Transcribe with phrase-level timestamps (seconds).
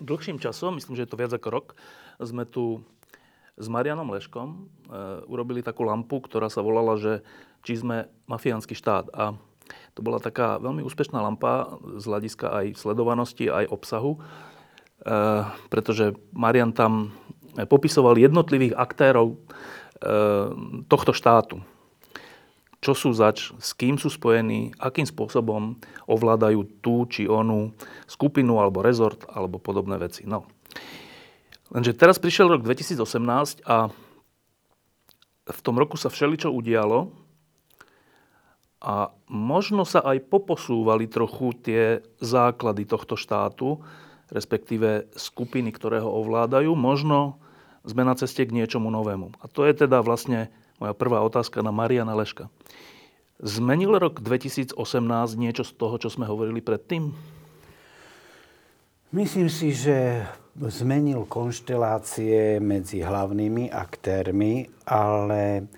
[0.00, 1.66] Dlhším časom, myslím, že je to viac ako rok,
[2.22, 2.80] sme tu
[3.60, 4.58] s Marianom Leškom e,
[5.28, 7.20] urobili takú lampu, ktorá sa volala, že
[7.60, 9.12] či sme mafiánsky štát.
[9.12, 9.36] A
[9.92, 14.18] to bola taká veľmi úspešná lampa z hľadiska aj sledovanosti, aj obsahu, e,
[15.68, 17.12] pretože Marian tam
[17.68, 19.36] popisoval jednotlivých aktérov e,
[20.88, 21.60] tohto štátu
[22.80, 25.76] čo sú zač, s kým sú spojení, akým spôsobom
[26.08, 27.76] ovládajú tú či onú
[28.08, 30.24] skupinu alebo rezort alebo podobné veci.
[30.24, 30.48] No.
[31.70, 33.92] Lenže teraz prišiel rok 2018 a
[35.50, 37.12] v tom roku sa všeličo udialo
[38.80, 43.84] a možno sa aj poposúvali trochu tie základy tohto štátu,
[44.32, 46.72] respektíve skupiny, ktoré ho ovládajú.
[46.72, 47.36] Možno
[47.84, 49.36] sme na ceste k niečomu novému.
[49.36, 50.48] A to je teda vlastne
[50.80, 52.48] moja prvá otázka na Mariana Leška.
[53.40, 54.72] Zmenil rok 2018
[55.36, 57.12] niečo z toho, čo sme hovorili predtým?
[59.12, 60.24] Myslím si, že
[60.56, 65.68] zmenil konštelácie medzi hlavnými aktérmi, ale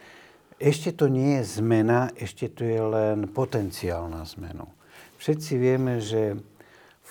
[0.63, 4.71] ešte to nie je zmena, ešte to je len potenciál na zmenu.
[5.19, 6.39] Všetci vieme, že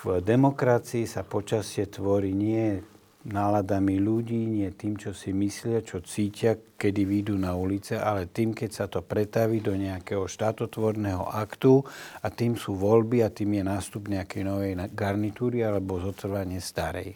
[0.04, 2.80] v demokracii sa počasie tvorí nie
[3.28, 8.58] náladami ľudí, nie tým, čo si myslia, čo cítia, kedy výjdu na ulice, ale tým,
[8.58, 11.86] keď sa to pretaví do nejakého štátotvorného aktu
[12.26, 17.14] a tým sú voľby a tým je nástup nejakej novej garnitúry alebo zotrvanie starej.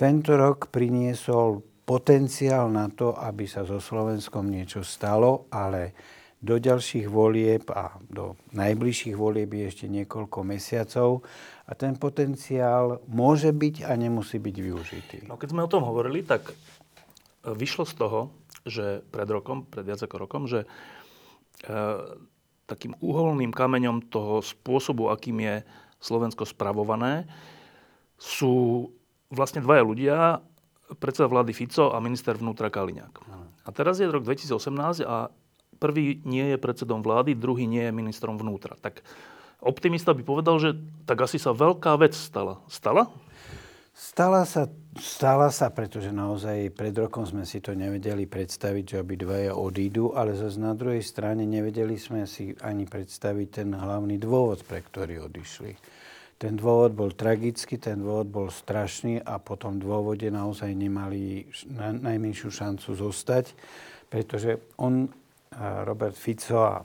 [0.00, 5.92] Tento rok priniesol potenciál na to, aby sa so Slovenskom niečo stalo, ale
[6.40, 11.20] do ďalších volieb a do najbližších volieb je ešte niekoľko mesiacov
[11.70, 15.18] a ten potenciál môže byť a nemusí byť využitý.
[15.30, 16.54] No, keď sme o tom hovorili, tak e,
[17.54, 18.20] vyšlo z toho,
[18.66, 20.68] že pred rokom, pred viac ako rokom, že e,
[22.66, 25.56] takým uholným kameňom toho spôsobu, akým je
[26.02, 27.30] Slovensko spravované,
[28.18, 28.90] sú
[29.30, 30.18] vlastne dvaja ľudia,
[30.98, 33.14] predseda vlády Fico a minister vnútra Kaliňák.
[33.62, 35.30] A teraz je rok 2018 a
[35.78, 38.74] prvý nie je predsedom vlády, druhý nie je ministrom vnútra.
[38.82, 39.06] Tak
[39.60, 42.60] optimista by povedal, že tak asi sa veľká vec stala.
[42.68, 43.08] Stala?
[44.00, 44.64] Stala sa,
[44.96, 50.32] stala sa, pretože naozaj pred rokom sme si to nevedeli predstaviť, že obidvaja odídu, ale
[50.32, 55.76] zase na druhej strane nevedeli sme si ani predstaviť ten hlavný dôvod, pre ktorý odišli.
[56.40, 61.92] Ten dôvod bol tragický, ten dôvod bol strašný a po tom dôvode naozaj nemali na,
[61.92, 63.52] najmenšiu šancu zostať,
[64.08, 65.12] pretože on,
[65.84, 66.80] Robert Fico a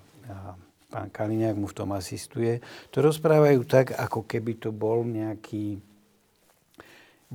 [0.95, 5.75] pán Kaliňák mu v tom asistuje, to rozprávajú tak, ako keby to bol nejaký,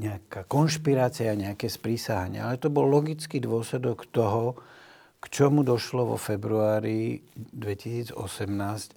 [0.00, 2.40] nejaká konšpirácia, nejaké sprísahanie.
[2.40, 4.56] Ale to bol logický dôsledok toho,
[5.20, 8.16] k čomu došlo vo februári 2018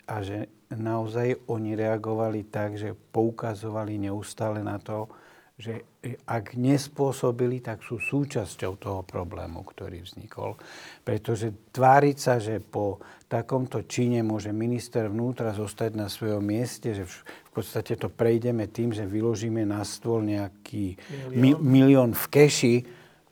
[0.07, 5.11] a že naozaj oni reagovali tak, že poukazovali neustále na to,
[5.53, 5.85] že
[6.25, 10.57] ak nespôsobili, tak sú súčasťou toho problému, ktorý vznikol.
[11.05, 12.97] Pretože tváriť sa, že po
[13.29, 18.97] takomto čine môže minister vnútra zostať na svojom mieste, že v podstate to prejdeme tým,
[18.97, 20.97] že vyložíme na stôl nejaký
[21.29, 22.75] milión, milión v keši,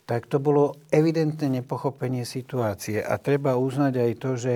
[0.06, 3.02] tak to bolo evidentné nepochopenie situácie.
[3.02, 4.54] A treba uznať aj to, že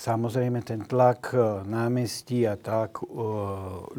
[0.00, 1.36] samozrejme ten tlak
[1.68, 3.04] námestí a tlak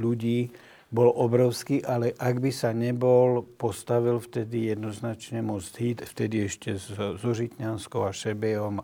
[0.01, 0.49] ľudí
[0.95, 7.19] bol obrovský, ale ak by sa nebol postavil vtedy jednoznačne most hit, vtedy ešte so
[7.19, 8.79] Žitňanskou a Šebejom,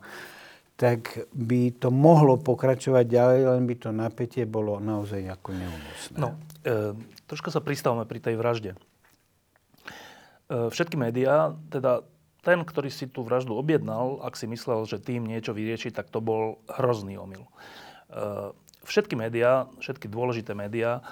[0.76, 6.18] tak by to mohlo pokračovať ďalej, len by to napätie bolo naozaj ako neúnosné.
[6.20, 6.36] No,
[6.68, 6.98] e,
[7.32, 8.72] troška sa pristavme pri tej vražde.
[8.74, 8.78] E,
[10.50, 12.04] všetky médiá, teda
[12.42, 16.18] ten, ktorý si tú vraždu objednal, ak si myslel, že tým niečo vyrieši, tak to
[16.18, 17.46] bol hrozný omyl.
[17.46, 17.52] E,
[18.82, 21.06] všetky médiá, všetky dôležité médiá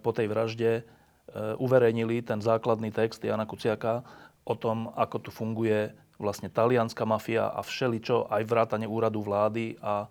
[0.00, 0.82] po tej vražde e,
[1.58, 4.06] uverejnili ten základný text Jana Kuciaka
[4.42, 10.06] o tom, ako tu funguje vlastne talianská mafia a všeličo, aj vrátane úradu vlády a,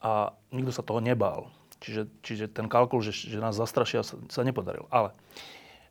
[0.00, 1.52] a nikto sa toho nebál.
[1.82, 4.86] Čiže, čiže ten kalkul, že, že nás zastrašia, sa, sa nepodaril.
[4.88, 5.12] Ale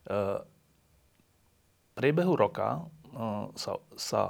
[0.08, 0.42] e,
[1.94, 2.82] priebehu roka e,
[3.60, 4.22] sa, sa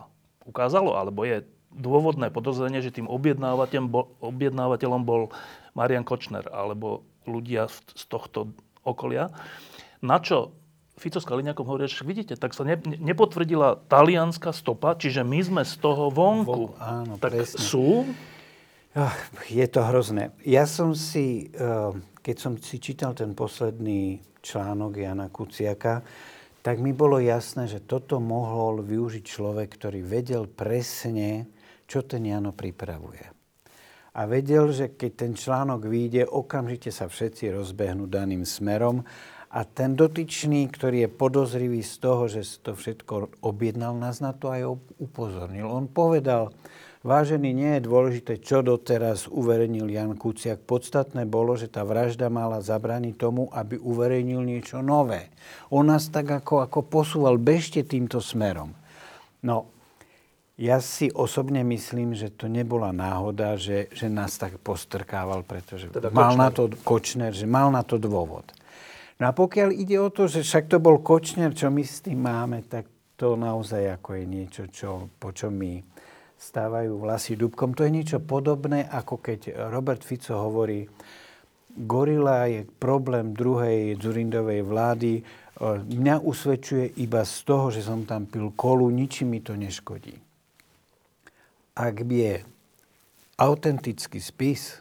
[0.43, 5.31] ukázalo, alebo je dôvodné podozrenie, že tým objednávateľom bol, objednávateľom bol
[5.71, 8.51] Marian Kočner alebo ľudia z tohto
[8.85, 9.29] okolia.
[10.01, 10.57] Na čo
[11.01, 15.61] Fico s Kaliňakom hovoria, že vidíte, tak sa ne, nepotvrdila talianská stopa, čiže my sme
[15.65, 16.77] z toho vonku.
[16.77, 17.57] Von, áno, tak presne.
[17.57, 18.05] sú?
[19.49, 20.35] Je to hrozné.
[20.45, 21.91] Ja som si, eh,
[22.21, 26.05] keď som si čítal ten posledný článok Jana Kuciaka,
[26.61, 31.49] tak mi bolo jasné, že toto mohol využiť človek, ktorý vedel presne,
[31.89, 33.40] čo ten Jano pripravuje.
[34.11, 39.07] A vedel, že keď ten článok vyjde, okamžite sa všetci rozbehnú daným smerom
[39.51, 44.51] a ten dotyčný, ktorý je podozrivý z toho, že to všetko objednal, nás na to
[44.51, 44.67] aj
[44.99, 45.67] upozornil.
[45.67, 46.51] On povedal,
[47.07, 50.59] vážený, nie je dôležité, čo doteraz uverejnil Jan Kuciak.
[50.63, 55.31] Podstatné bolo, že tá vražda mala zabraniť tomu, aby uverejnil niečo nové.
[55.71, 58.75] On nás tak ako, ako posúval, bežte týmto smerom.
[59.43, 59.71] No,
[60.61, 66.13] ja si osobne myslím, že to nebola náhoda, že, že nás tak postrkával, pretože teda
[66.13, 66.37] mal Kočner.
[66.37, 68.45] na to Kočner, že mal na to dôvod.
[69.17, 72.21] No a pokiaľ ide o to, že však to bol Kočner, čo my s tým
[72.21, 72.85] máme, tak
[73.17, 75.81] to naozaj ako je niečo, čo, po čom mi
[76.37, 77.73] stávajú vlasy dubkom.
[77.73, 80.85] To je niečo podobné, ako keď Robert Fico hovorí,
[81.73, 85.25] gorila je problém druhej Zurindovej vlády,
[85.89, 90.30] mňa usvedčuje iba z toho, že som tam pil kolu, ničím mi to neškodí.
[91.81, 92.45] Ak je
[93.41, 94.77] autentický spis,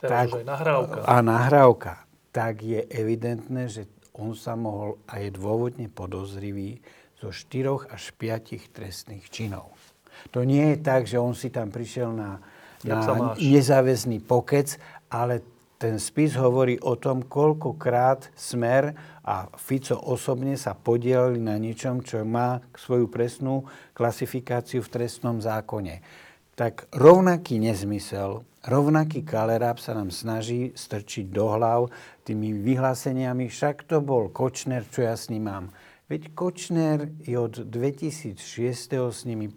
[0.00, 1.04] Teraz tak, nahrávka.
[1.04, 1.92] a nahrávka,
[2.32, 3.84] tak je evidentné, že
[4.16, 6.80] on sa mohol a je dôvodne podozrivý
[7.20, 9.72] zo štyroch až piatich trestných činov.
[10.32, 12.40] To nie je tak, že on si tam prišiel na,
[12.80, 14.80] na nezáväzný pokec,
[15.12, 15.44] ale
[15.76, 18.96] ten spis hovorí o tom, koľkokrát Smer
[19.26, 26.00] a Fico osobne sa podielali na niečom, čo má svoju presnú klasifikáciu v trestnom zákone.
[26.54, 31.86] Tak rovnaký nezmysel Rovnaký Kalerab sa nám snaží strčiť do hlav
[32.26, 35.70] tými vyhláseniami, však to bol Kočner, čo ja s ním mám.
[36.10, 38.42] Veď Kočner je od 2006.
[38.90, 39.54] s nimi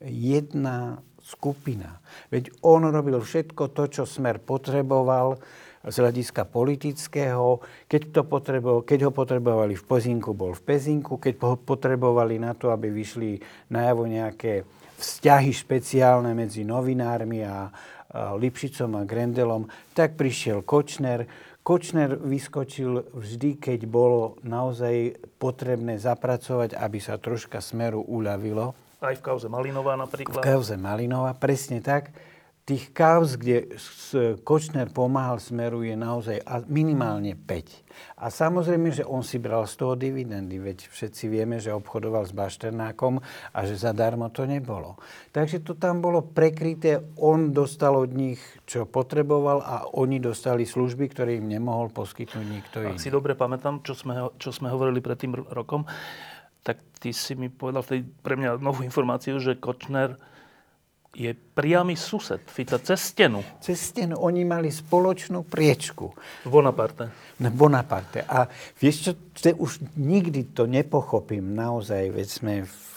[0.00, 2.00] jedna skupina.
[2.32, 5.36] Veď on robil všetko to, čo Smer potreboval
[5.86, 7.62] z hľadiska politického.
[7.86, 11.22] Keď, to potreboval, keď ho potrebovali v Pezinku, bol v Pezinku.
[11.22, 13.38] Keď ho potrebovali na to, aby vyšli
[13.70, 14.66] najavo nejaké
[14.98, 17.70] vzťahy špeciálne medzi novinármi a
[18.16, 21.28] Lipšicom a Grendelom, tak prišiel Kočner.
[21.60, 28.72] Kočner vyskočil vždy, keď bolo naozaj potrebné zapracovať, aby sa troška smeru uľavilo.
[29.02, 30.40] Aj v kauze Malinová napríklad.
[30.40, 32.14] V kauze Malinová, presne tak
[32.66, 33.78] tých kauz, kde
[34.42, 38.18] Kočner pomáhal Smeru, je naozaj minimálne 5.
[38.18, 42.34] A samozrejme, že on si bral z toho dividendy, veď všetci vieme, že obchodoval s
[42.34, 43.22] Bašternákom
[43.54, 44.98] a že zadarmo to nebolo.
[45.30, 51.14] Takže to tam bolo prekryté, on dostal od nich, čo potreboval a oni dostali služby,
[51.14, 52.98] ktoré im nemohol poskytnúť nikto iný.
[52.98, 55.86] Ak si dobre pamätám, čo sme, čo sme hovorili pred tým rokom,
[56.66, 60.18] tak ty si mi povedal vtedy pre mňa novú informáciu, že Kočner
[61.16, 63.40] je priamy sused Fica cez stenu.
[63.64, 64.20] Cez stenu.
[64.20, 66.12] Oni mali spoločnú priečku.
[66.44, 67.08] V Bonaparte.
[67.40, 68.20] Na Bonaparte.
[68.28, 68.44] A
[68.76, 69.12] vieš čo,
[69.56, 72.95] už nikdy to nepochopím naozaj, veď sme v,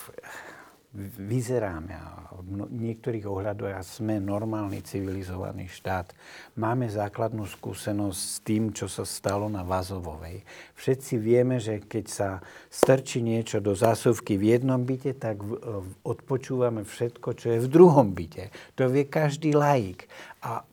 [0.97, 2.33] vyzeráme a
[2.73, 6.17] niektorých ohľadoch sme normálny civilizovaný štát.
[6.57, 10.41] Máme základnú skúsenosť s tým, čo sa stalo na Vazovovej.
[10.73, 12.29] Všetci vieme, že keď sa
[12.73, 15.37] strčí niečo do zásuvky v jednom byte, tak
[16.01, 18.49] odpočúvame všetko, čo je v druhom byte.
[18.73, 20.09] To vie každý laik.
[20.41, 20.65] A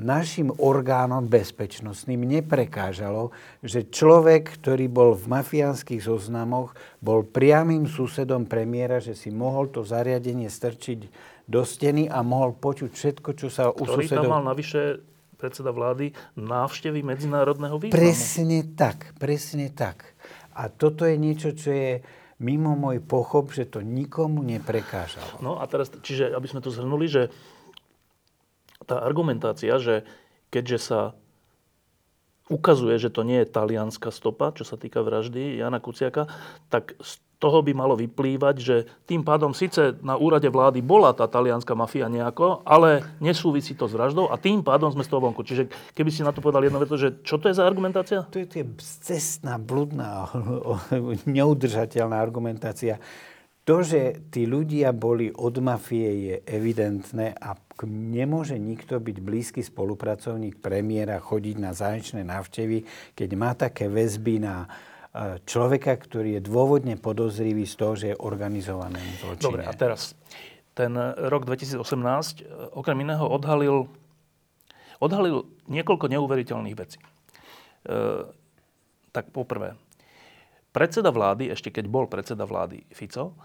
[0.00, 6.72] našim orgánom bezpečnostným neprekážalo, že človek, ktorý bol v mafiánskych zoznamoch,
[7.04, 11.00] bol priamým susedom premiéra, že si mohol to zariadenie strčiť
[11.44, 14.24] do steny a mohol počuť všetko, čo sa u Ktorý susedov...
[14.24, 15.04] tam mal navyše
[15.36, 17.98] predseda vlády návštevy medzinárodného významu.
[17.98, 20.16] Presne tak, presne tak.
[20.56, 22.00] A toto je niečo, čo je
[22.42, 25.44] mimo môj pochop, že to nikomu neprekážalo.
[25.44, 27.28] No a teraz, čiže aby sme to zhrnuli, že
[28.86, 30.06] tá argumentácia, že
[30.52, 31.00] keďže sa
[32.50, 36.28] ukazuje, že to nie je talianská stopa, čo sa týka vraždy Jana Kuciaka,
[36.68, 41.26] tak z toho by malo vyplývať, že tým pádom síce na úrade vlády bola tá
[41.26, 45.42] talianská mafia nejako, ale nesúvisí to s vraždou a tým pádom sme z toho vonku.
[45.42, 45.66] Čiže
[45.98, 48.22] keby si na to povedal jedno veto, že čo to je za argumentácia?
[48.30, 50.30] To je, to cestná, bludná,
[51.26, 53.02] neudržateľná argumentácia.
[53.62, 57.54] To, že tí ľudia boli od mafie, je evidentné a
[57.86, 62.82] nemôže nikto byť blízky spolupracovník premiéra chodiť na zahraničné návštevy,
[63.14, 68.16] keď má také väzby na e, človeka, ktorý je dôvodne podozrivý z toho, že je
[68.18, 69.46] organizovaný zločine.
[69.46, 70.18] Dobre, a teraz
[70.74, 70.98] ten
[71.30, 71.86] rok 2018 e,
[72.74, 73.86] okrem iného odhalil,
[74.98, 76.98] odhalil niekoľko neuveriteľných vecí.
[76.98, 77.06] E,
[79.14, 79.78] tak poprvé,
[80.74, 83.38] predseda vlády, ešte keď bol predseda vlády Fico,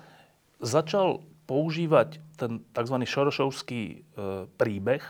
[0.60, 2.96] začal používať ten tzv.
[3.08, 3.98] šorošovský e,
[4.60, 5.04] príbeh,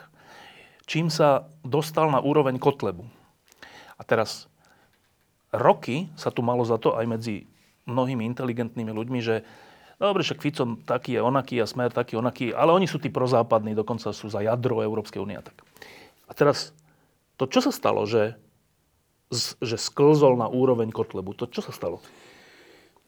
[0.86, 3.04] čím sa dostal na úroveň Kotlebu.
[3.98, 4.46] A teraz
[5.50, 7.50] roky sa tu malo za to aj medzi
[7.90, 9.42] mnohými inteligentnými ľuďmi, že
[9.98, 13.74] dobre, však Fico taký je onaký a Smer taký onaký, ale oni sú tí prozápadní,
[13.74, 15.40] dokonca sú za jadro Európskej únie.
[15.42, 15.58] Tak.
[16.30, 16.76] A teraz
[17.40, 18.38] to, čo sa stalo, že,
[19.64, 22.04] že sklzol na úroveň Kotlebu, to čo sa stalo?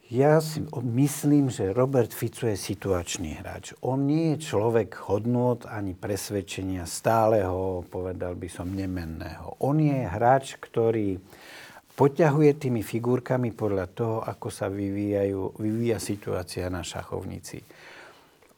[0.10, 3.78] Ja si myslím, že Robert Fico je situačný hráč.
[3.86, 9.62] On nie je človek hodnot ani presvedčenia stáleho, povedal by som, nemenného.
[9.62, 11.13] On je hráč, ktorý
[11.94, 17.62] poťahuje tými figurkami podľa toho, ako sa vyvíjajú, vyvíja situácia na šachovnici.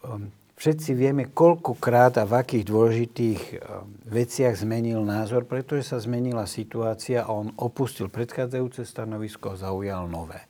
[0.07, 6.47] Um, všetci vieme, koľkokrát a v akých dôležitých um, veciach zmenil názor, pretože sa zmenila
[6.47, 10.47] situácia a on opustil predchádzajúce stanovisko a zaujal nové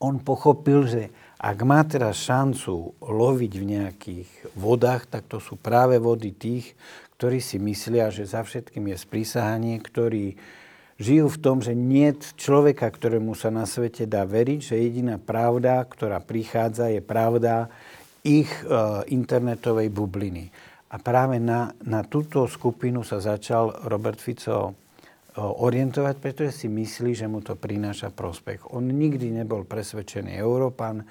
[0.00, 1.02] on pochopil, že
[1.36, 6.76] ak má teraz šancu loviť v nejakých vodách, tak to sú práve vody tých,
[7.16, 10.36] ktorí si myslia, že za všetkým je sprísahanie, ktorí
[10.96, 15.84] žijú v tom, že nie človeka, ktorému sa na svete dá veriť, že jediná pravda,
[15.84, 17.68] ktorá prichádza, je pravda
[18.24, 18.64] ich e,
[19.12, 20.48] internetovej bubliny.
[20.92, 24.85] A práve na, na túto skupinu sa začal Robert Fico
[25.36, 28.72] orientovať, pretože si myslí, že mu to prináša prospech.
[28.72, 31.04] On nikdy nebol presvedčený Európan,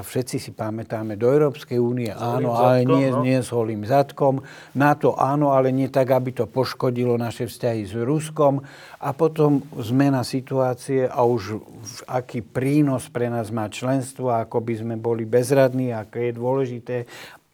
[0.00, 3.20] všetci si pamätáme, do Európskej únie áno, zadkom, ale nie, no?
[3.20, 4.40] nie s holým zadkom.
[4.72, 8.64] NATO áno, ale nie tak, aby to poškodilo naše vzťahy s Ruskom.
[9.04, 11.60] A potom zmena situácie a už
[12.08, 16.96] aký prínos pre nás má členstvo, ako by sme boli bezradní, aké je dôležité,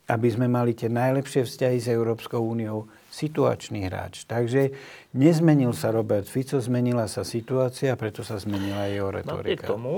[0.08, 4.24] aby sme mali tie najlepšie vzťahy s Európskou úniou situačný hráč.
[4.30, 4.70] Takže
[5.18, 9.42] nezmenil sa Robert Fico, zmenila sa situácia, preto sa zmenila jeho retorika.
[9.42, 9.94] Napriek tomu,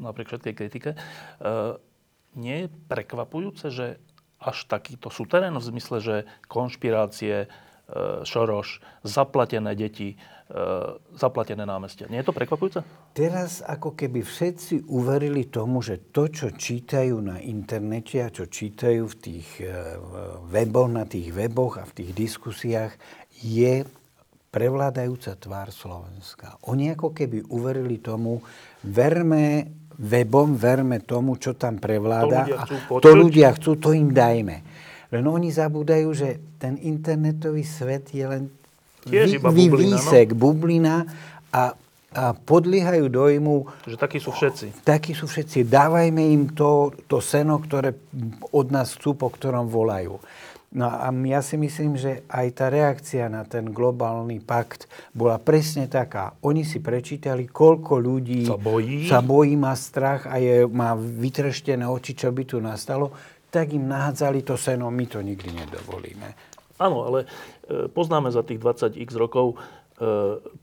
[0.00, 1.76] napriek všetkej kritike, uh,
[2.32, 4.00] nie je prekvapujúce, že
[4.40, 6.16] až takýto súterén v zmysle, že
[6.48, 10.16] konšpirácie, uh, Šoroš, zaplatené deti,
[11.14, 12.10] zaplatené námestia.
[12.10, 12.82] Nie je to prekvapujúce?
[13.14, 19.06] Teraz ako keby všetci uverili tomu, že to, čo čítajú na internete a čo čítajú
[19.06, 19.46] v tých
[20.50, 22.98] weboch, na tých weboch a v tých diskusiách,
[23.38, 23.86] je
[24.50, 26.58] prevládajúca tvár Slovenska.
[26.66, 28.42] Oni ako keby uverili tomu,
[28.82, 32.44] verme webom, verme tomu, čo tam prevláda.
[32.44, 34.56] To ľudia chcú, to, ľudia chcú, to im dajme.
[35.10, 36.28] Len oni zabúdajú, že
[36.58, 38.42] ten internetový svet je len
[39.06, 40.38] Tiež iba bublina, výsek, no?
[40.38, 40.94] bublina
[41.50, 41.72] a,
[42.14, 43.54] a podliehajú dojmu...
[43.86, 44.84] Že takí sú všetci.
[44.84, 45.66] Takí sú všetci.
[45.66, 47.96] Dávajme im to, to seno, ktoré
[48.54, 50.20] od nás chcú, po ktorom volajú.
[50.70, 55.90] No a ja si myslím, že aj tá reakcia na ten globálny pakt bola presne
[55.90, 56.38] taká.
[56.46, 61.82] Oni si prečítali, koľko ľudí sa bojí, sa bojí má strach a je, má vytreštené
[61.82, 63.10] oči, čo by tu nastalo,
[63.50, 66.38] tak im nahádzali to seno, my to nikdy nedovolíme.
[66.78, 67.26] Áno, ale
[67.66, 69.58] e, poznáme za tých 20x rokov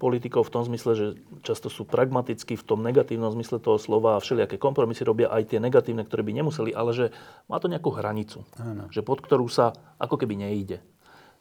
[0.02, 1.06] politikov v tom zmysle, že
[1.46, 5.60] často sú pragmatickí v tom negatívnom zmysle toho slova a všelijaké kompromisy robia aj tie
[5.62, 7.06] negatívne, ktoré by nemuseli, ale že
[7.46, 8.90] má to nejakú hranicu, Áno.
[8.90, 10.82] že pod ktorú sa ako keby nejde.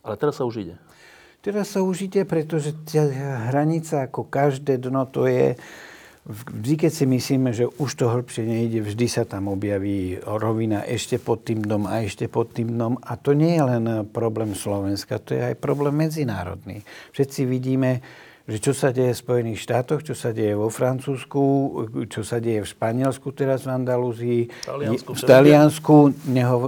[0.05, 0.77] Ale teraz sa už ide.
[1.41, 3.09] Teraz sa už ide, pretože tá
[3.49, 5.57] hranica, ako každé dno, to je
[6.27, 11.23] Vždy, keď si myslíme, že už to hĺbšie nejde, vždy sa tam objaví rovina ešte
[11.23, 12.99] pod tým dnom a ešte pod tým dnom.
[12.99, 16.83] A to nie je len problém Slovenska, to je aj problém medzinárodný.
[17.15, 18.03] Všetci vidíme,
[18.47, 21.43] že čo sa deje v Spojených štátoch, čo sa deje vo Francúzsku,
[22.11, 25.97] čo sa deje v Španielsku teraz v Andalúzii, Taliansku, v Taliansku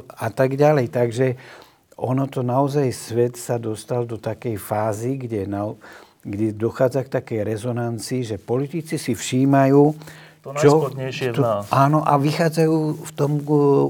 [0.07, 0.87] a tak ďalej.
[0.91, 1.27] Takže
[1.99, 5.75] ono to naozaj, svet sa dostal do takej fázy, kde na,
[6.29, 9.83] kdy dochádza k takej rezonancii, že politici si všímajú,
[10.45, 10.93] to čo,
[11.35, 11.43] to,
[11.73, 13.43] áno, a vychádzajú v tom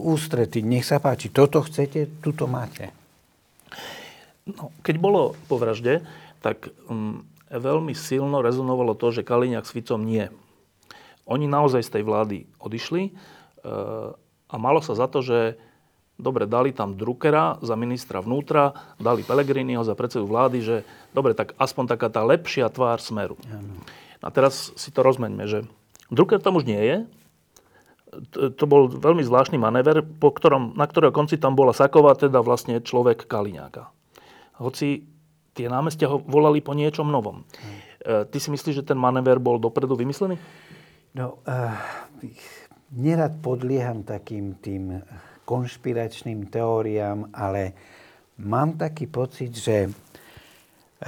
[0.07, 0.64] ústrety.
[0.64, 2.95] Nech sa páči, toto chcete, tuto máte.
[4.49, 6.00] No, keď bolo po vražde,
[6.40, 7.21] tak um,
[7.52, 10.33] veľmi silno rezonovalo to, že Kaliňák s Ficom nie.
[11.28, 14.16] Oni naozaj z tej vlády odišli uh,
[14.49, 15.61] a malo sa za to, že
[16.19, 20.77] Dobre, dali tam Druckera za ministra vnútra, dali Pellegriniho za predsedu vlády, že
[21.15, 23.39] dobre, tak aspoň taká tá lepšia tvár smeru.
[23.47, 23.79] Ano.
[24.19, 25.63] A teraz si to rozmeňme, že
[26.11, 26.97] Drucker tam už nie je.
[28.35, 32.83] To bol veľmi zvláštny manéver, po ktorom, na ktorého konci tam bola Saková, teda vlastne
[32.83, 33.87] človek Kaliňáka.
[34.59, 35.07] Hoci
[35.55, 37.47] tie námestia ho volali po niečom novom.
[37.47, 38.27] Hmm.
[38.27, 40.35] Ty si myslíš, že ten manéver bol dopredu vymyslený?
[41.15, 41.79] No, uh,
[42.91, 44.99] nerad podlieham takým tým
[45.49, 47.73] konšpiračným teóriám, ale
[48.45, 49.88] mám taký pocit, že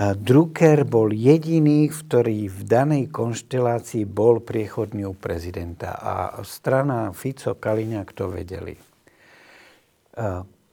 [0.01, 6.15] Drucker bol jediný, ktorý v danej konštelácii bol priechodný u prezidenta a
[6.47, 8.79] strana Fico, Kaliňák to vedeli.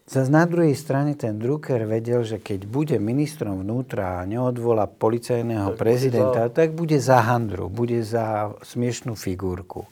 [0.08, 5.76] Zas na druhej strane ten Drucker vedel, že keď bude ministrom vnútra a neodvolá policajného
[5.76, 6.56] tak prezidenta, bude za...
[6.56, 9.90] tak bude za handru, bude za smiešnú figurku.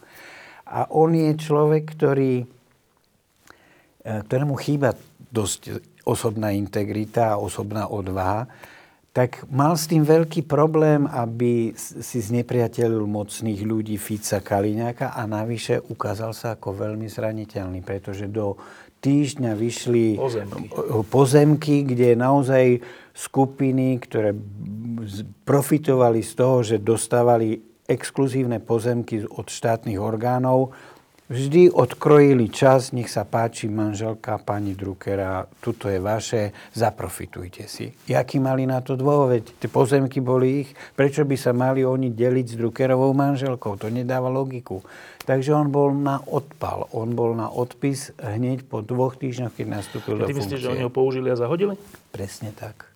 [0.69, 2.45] A on je človek, ktorý, e,
[4.05, 4.93] ktorému chýba
[5.33, 8.45] dosť osobná integrita a osobná odvaha
[9.15, 15.79] tak mal s tým veľký problém, aby si znepriateľil mocných ľudí Fica Kaliňáka a navyše
[15.87, 18.59] ukázal sa ako veľmi zraniteľný, pretože do
[18.99, 20.67] týždňa vyšli pozemky,
[21.07, 22.83] pozemky kde naozaj
[23.15, 24.35] skupiny, ktoré
[25.47, 27.55] profitovali z toho, že dostávali
[27.87, 30.75] exkluzívne pozemky od štátnych orgánov,
[31.25, 37.89] vždy odkrojili čas, nech sa páči manželka pani Druckera, tuto je vaše, zaprofitujte si.
[38.05, 39.41] Jaký mali na to dôvod?
[39.57, 43.77] Tie pozemky boli ich, prečo by sa mali oni deliť s Druckerovou manželkou?
[43.81, 44.85] To nedáva logiku.
[45.25, 50.21] Takže on bol na odpal, on bol na odpis hneď po dvoch týždňoch, keď nastúpil
[50.21, 50.37] do funkcie.
[50.37, 51.73] Ty myslíš, že oni ho použili a zahodili?
[52.13, 52.93] Presne tak.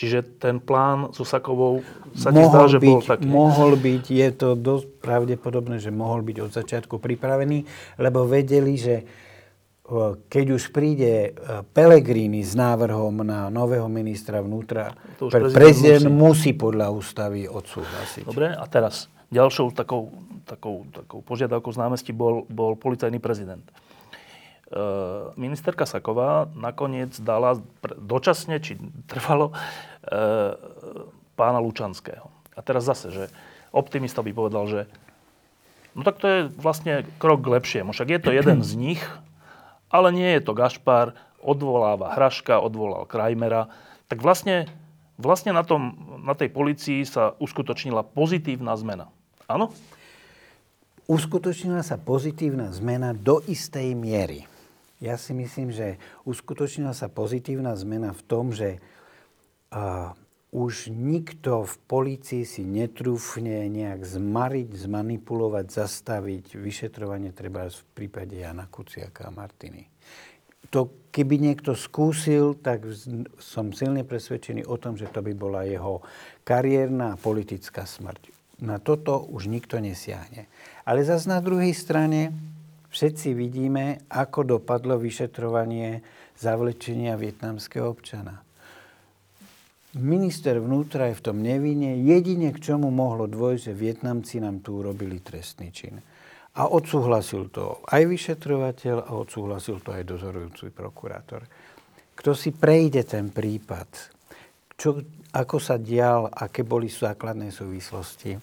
[0.00, 1.84] Čiže ten plán so Sakovou
[2.16, 3.28] sa ti zdá, že byť, bol taký?
[3.28, 7.68] Mohol byť, je to dosť pravdepodobné, že mohol byť od začiatku pripravený,
[8.00, 9.04] lebo vedeli, že
[10.32, 11.36] keď už príde
[11.76, 16.48] Pelegrini s návrhom na nového ministra vnútra, prezident, prezident musí.
[16.48, 18.24] musí podľa ústavy odsúhlasiť.
[18.24, 20.16] Dobre, a teraz ďalšou takou,
[20.48, 23.68] takou, takou požiadavkou z námestí bol, bol policajný prezident.
[24.70, 27.58] Eh, ministerka Saková nakoniec dala
[27.98, 28.78] dočasne, či
[29.10, 29.50] trvalo,
[31.36, 32.28] pána Lučanského.
[32.56, 33.24] A teraz zase, že
[33.72, 34.80] optimista by povedal, že
[35.96, 37.90] no tak to je vlastne krok k lepšiemu.
[37.92, 39.02] Však je to jeden z nich,
[39.90, 43.72] ale nie je to Gašpar, odvoláva Hraška, odvolal Krajmera.
[44.06, 44.68] Tak vlastne,
[45.16, 49.08] vlastne na, tom, na tej policii sa uskutočnila pozitívna zmena.
[49.48, 49.72] Áno?
[51.10, 54.46] Uskutočnila sa pozitívna zmena do istej miery.
[55.00, 55.96] Ja si myslím, že
[56.28, 58.78] uskutočnila sa pozitívna zmena v tom, že
[60.50, 68.66] už nikto v policii si netrúfne nejak zmariť, zmanipulovať, zastaviť vyšetrovanie treba v prípade Jana
[68.66, 69.86] Kuciaka a Martiny.
[70.74, 72.86] To, keby niekto skúsil, tak
[73.38, 76.02] som silne presvedčený o tom, že to by bola jeho
[76.46, 78.30] kariérna a politická smrť.
[78.62, 80.46] Na toto už nikto nesiahne.
[80.84, 82.34] Ale zase na druhej strane
[82.90, 86.02] Všetci vidíme, ako dopadlo vyšetrovanie
[86.34, 88.42] zavlečenia vietnamského občana.
[89.98, 91.98] Minister vnútra je v tom nevine.
[92.06, 95.98] Jedine k čomu mohlo dôjsť, že Vietnamci nám tu urobili trestný čin.
[96.54, 101.42] A odsúhlasil to aj vyšetrovateľ a odsúhlasil to aj dozorujúci prokurátor.
[102.14, 103.88] Kto si prejde ten prípad,
[104.78, 105.02] čo,
[105.34, 108.38] ako sa dial, aké boli základné súvislosti,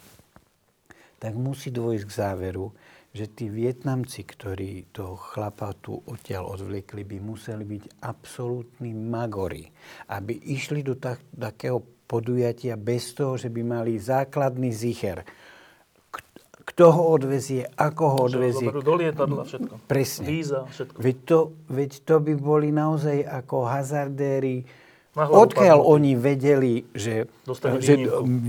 [1.15, 2.67] tak musí dôjsť k záveru,
[3.17, 9.65] že tí Vietnamci, ktorí toho chlapa tu odtiaľ odvliekli, by museli byť absolútni magori,
[10.13, 15.25] aby išli do tak, takého podujatia bez toho, že by mali základný zicher.
[16.67, 18.69] Kto ho odvezie, ako ho odvezie.
[18.69, 19.73] Do lietadla všetko.
[19.89, 20.25] Presne.
[20.29, 20.97] Víza, všetko.
[20.99, 21.39] Veď to,
[21.73, 24.61] veď to by boli naozaj ako hazardéri,
[25.17, 27.25] Odkiaľ oni vedeli, že,
[27.81, 27.93] že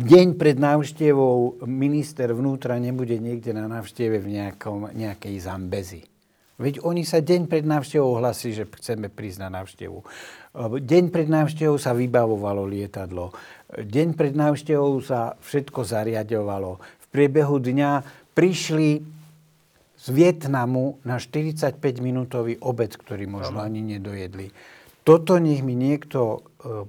[0.04, 6.04] deň pred návštevou minister vnútra nebude niekde na návšteve v nejakom, nejakej Zambezi.
[6.58, 9.98] Veď oni sa deň pred návštevou hlasili, že chceme prísť na návštevu.
[10.82, 13.30] Deň pred návštevou sa vybavovalo lietadlo.
[13.72, 16.82] Deň pred návštevou sa všetko zariadovalo.
[16.82, 18.02] V priebehu dňa
[18.34, 19.00] prišli
[19.98, 24.50] z Vietnamu na 45-minútový obed, ktorý možno ani nedojedli.
[25.08, 26.84] Toto nech mi niekto Eh,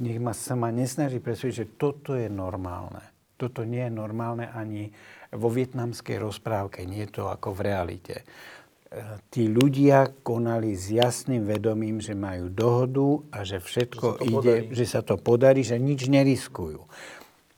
[0.00, 3.04] nech ma sa ma nesnaží presvedčiť, že toto je normálne.
[3.36, 4.88] Toto nie je normálne ani
[5.36, 8.16] vo vietnamskej rozprávke, nie je to ako v realite.
[8.24, 14.32] Eh, tí ľudia konali s jasným vedomím, že majú dohodu a že všetko že ide,
[14.32, 14.66] podarí.
[14.72, 16.80] že sa to podarí, že nič neriskujú.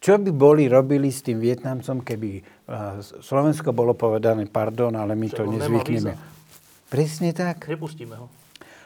[0.02, 5.30] Čo by boli robili s tým Vietnamcom, keby uh, Slovensko bolo povedané, pardon, ale my
[5.30, 6.18] Čo to nezvykneme.
[6.90, 7.70] Presne tak.
[7.70, 8.26] Nepustíme ho.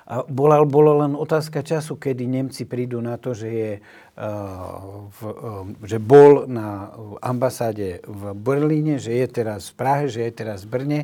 [0.07, 5.21] A bola, bola len otázka času, kedy Nemci prídu na to, že, je, uh, v,
[5.27, 10.62] uh, že bol na ambasáde v Berlíne, že je teraz v Prahe, že je teraz
[10.62, 11.01] v Brne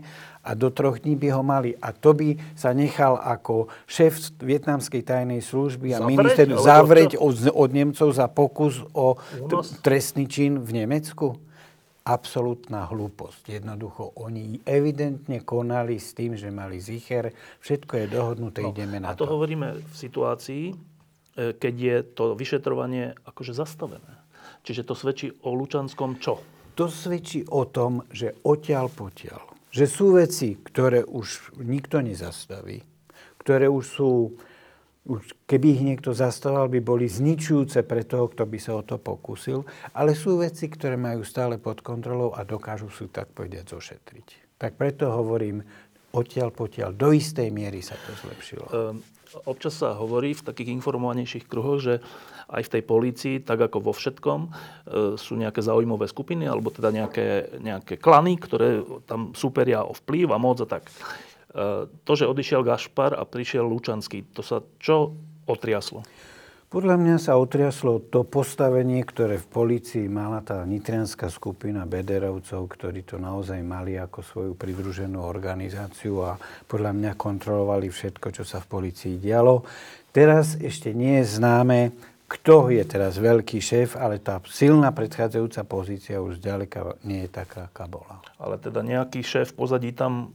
[0.46, 1.74] a do troch dní by ho mali.
[1.82, 7.34] A to by sa nechal ako šéf vietnamskej tajnej služby a zavrieť, minister zavrieť od,
[7.50, 9.18] od Nemcov za pokus o
[9.82, 11.42] trestný čin v Nemecku?
[12.02, 13.62] Absolútna hlúposť.
[13.62, 17.30] Jednoducho, oni evidentne konali s tým, že mali zicher,
[17.62, 19.22] všetko je dohodnuté, no, ideme na to.
[19.22, 20.74] A to hovoríme v situácii,
[21.34, 24.20] keď je to vyšetrovanie akože zastavené.
[24.62, 26.42] Čiže to svedčí o Lučanskom čo?
[26.78, 29.72] To svedčí o tom, že odtiaľ potiaľ.
[29.72, 32.84] Že sú veci, ktoré už nikto nezastaví,
[33.40, 34.10] ktoré už sú,
[35.02, 39.02] už keby ich niekto zastavil, by boli zničujúce pre toho, kto by sa o to
[39.02, 39.66] pokúsil,
[39.98, 44.58] ale sú veci, ktoré majú stále pod kontrolou a dokážu sú tak povedať zošetriť.
[44.62, 45.66] Tak preto hovorím,
[46.14, 48.64] odtiaľ potiaľ, do istej miery sa to zlepšilo.
[48.70, 49.02] Um,
[49.48, 51.98] občas sa hovorí v takých informovanejších kruhoch, že
[52.52, 54.48] aj v tej polícii, tak ako vo všetkom, e,
[55.16, 60.38] sú nejaké zaujímavé skupiny, alebo teda nejaké, nejaké klany, ktoré tam superia o vplyv a
[60.38, 60.84] moc a tak.
[61.52, 65.12] E, to, že odišiel Gašpar a prišiel Lučanský, to sa čo
[65.44, 66.00] otriaslo?
[66.72, 73.04] Podľa mňa sa otriaslo to postavenie, ktoré v polícii mala tá nitrianská skupina Bederovcov, ktorí
[73.04, 78.72] to naozaj mali ako svoju pridruženú organizáciu a podľa mňa kontrolovali všetko, čo sa v
[78.72, 79.68] polícii dialo.
[80.16, 81.92] Teraz ešte nie je známe,
[82.24, 87.68] kto je teraz veľký šéf, ale tá silná predchádzajúca pozícia už zďaleka nie je taká,
[87.68, 88.24] aká bola.
[88.40, 90.32] Ale teda nejaký šéf pozadí tam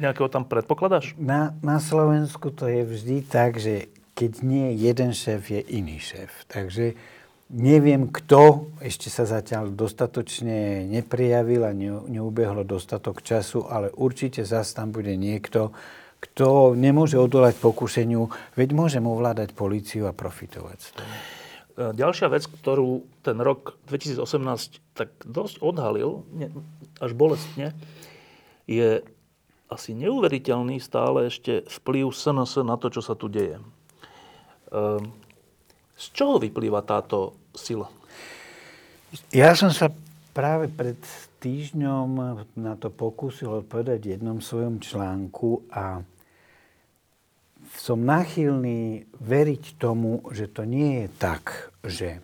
[0.00, 1.12] Nejakého tam predpokladáš?
[1.20, 6.48] Na, na Slovensku to je vždy tak, že keď nie jeden šéf, je iný šéf.
[6.48, 6.96] Takže
[7.52, 14.72] neviem, kto ešte sa zatiaľ dostatočne neprijavil a ne, neubehlo dostatok času, ale určite zase
[14.72, 15.76] tam bude niekto,
[16.20, 21.12] kto nemôže odolať pokušeniu, veď môžem ovládať políciu a profitovať z toho.
[21.12, 26.28] E, ďalšia vec, ktorú ten rok 2018 tak dosť odhalil,
[27.00, 27.72] až bolestne,
[28.68, 29.00] je
[29.70, 33.62] asi neuveriteľný stále ešte vplyv SNS na to, čo sa tu deje.
[34.74, 35.14] Ehm,
[35.94, 37.86] z čoho vyplýva táto sila?
[39.30, 39.94] Ja som sa
[40.34, 40.98] práve pred
[41.42, 42.08] týždňom
[42.58, 46.04] na to pokúsil odpovedať v jednom svojom článku a
[47.74, 52.18] som nachylný veriť tomu, že to nie je tak, že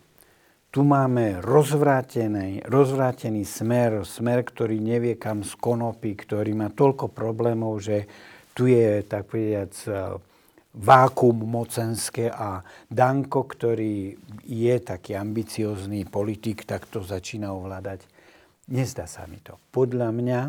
[0.71, 7.81] tu máme rozvrátený, rozvrátený smer, smer, ktorý nevie kam z konopy, ktorý má toľko problémov,
[7.81, 8.05] že
[8.53, 9.73] tu je, tak povedať,
[10.77, 12.61] vákum mocenské a
[12.93, 14.13] Danko, ktorý
[14.45, 18.05] je taký ambiciózny politik, tak to začína ovládať.
[18.69, 19.57] Nezdá sa mi to.
[19.73, 20.41] Podľa mňa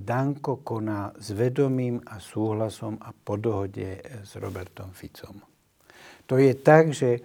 [0.00, 5.36] Danko koná s vedomím a súhlasom a po dohode s Robertom Ficom.
[6.24, 7.20] To je tak, že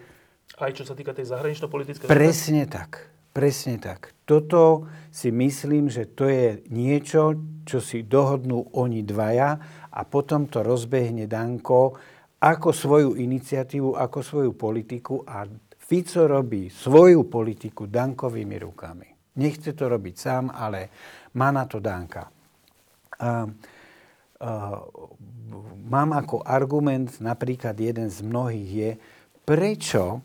[0.62, 2.06] aj čo sa týka tej zahranično-politickej...
[2.06, 3.12] Presne tak.
[3.32, 4.12] Presne tak.
[4.28, 9.56] Toto si myslím, že to je niečo, čo si dohodnú oni dvaja
[9.88, 11.95] a potom to rozbehne Danko
[12.43, 15.47] ako svoju iniciatívu, ako svoju politiku a
[15.80, 19.08] Fico robí svoju politiku Dankovými rukami.
[19.39, 20.91] Nechce to robiť sám, ale
[21.39, 22.28] má na to Danka.
[22.28, 22.28] A,
[23.24, 23.32] a,
[25.88, 28.91] mám ako argument, napríklad jeden z mnohých je,
[29.47, 30.19] prečo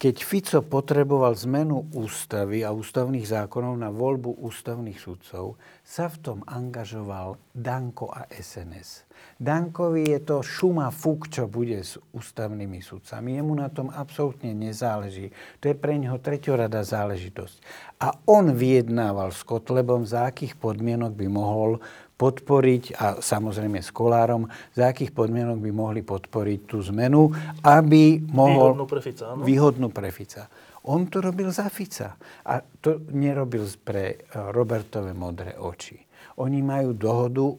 [0.00, 6.38] keď Fico potreboval zmenu ústavy a ústavných zákonov na voľbu ústavných sudcov, sa v tom
[6.48, 9.04] angažoval Danko a SNS.
[9.36, 13.36] Dankovi je to šuma fuk, čo bude s ústavnými sudcami.
[13.36, 15.36] Jemu na tom absolútne nezáleží.
[15.60, 17.60] To je pre neho treťorada záležitosť.
[18.00, 21.76] A on vyjednával s Kotlebom, za akých podmienok by mohol
[22.20, 24.44] podporiť, a samozrejme s Kolárom,
[24.76, 27.32] za akých podmienok by mohli podporiť tú zmenu,
[27.64, 28.76] aby mohol...
[28.76, 29.42] Výhodnú pre Fica, áno?
[29.48, 30.44] Výhodnú pre Fica.
[30.84, 32.20] On to robil za Fica.
[32.44, 35.96] A to nerobil pre eh, Robertové modré oči.
[36.44, 37.56] Oni majú dohodu,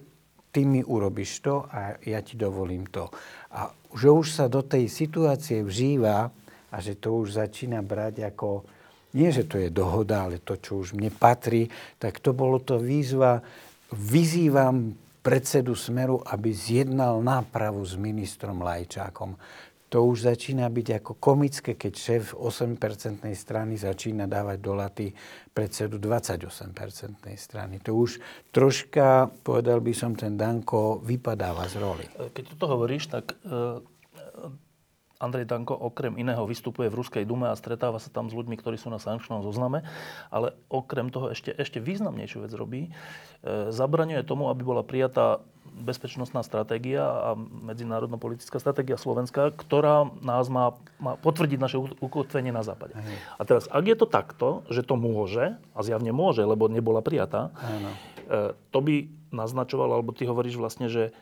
[0.53, 3.09] ty mi urobíš to a ja ti dovolím to.
[3.57, 6.29] A že už sa do tej situácie vžíva
[6.71, 8.65] a že to už začína brať ako,
[9.17, 11.67] nie že to je dohoda, ale to, čo už mne patrí,
[11.99, 13.43] tak to bolo to výzva
[13.91, 19.37] vyzývam predsedu Smeru, aby zjednal nápravu s ministrom Lajčákom.
[19.91, 25.11] To už začína byť ako komické, keď šéf 8-percentnej strany začína dávať do laty
[25.51, 27.83] predsedu 28-percentnej strany.
[27.83, 28.23] To už
[28.55, 32.05] troška, povedal by som, ten Danko vypadáva z roli.
[32.07, 33.83] Keď toto hovoríš, tak e,
[35.21, 38.81] Andrej Danko okrem iného vystupuje v Ruskej dume a stretáva sa tam s ľuďmi, ktorí
[38.81, 39.85] sú na sankčnom zozname,
[40.33, 42.81] ale okrem toho ešte, ešte významnejšiu vec robí.
[42.89, 50.75] E, zabraňuje tomu, aby bola prijatá bezpečnostná stratégia a medzinárodno-politická stratégia Slovenska, ktorá nás má,
[50.97, 52.97] má potvrdiť naše ukotvenie na západe.
[52.97, 53.15] Aj.
[53.39, 57.53] A teraz, ak je to takto, že to môže, a zjavne môže, lebo nebola prijatá,
[58.27, 61.15] e, to by naznačovalo, alebo ty hovoríš vlastne, že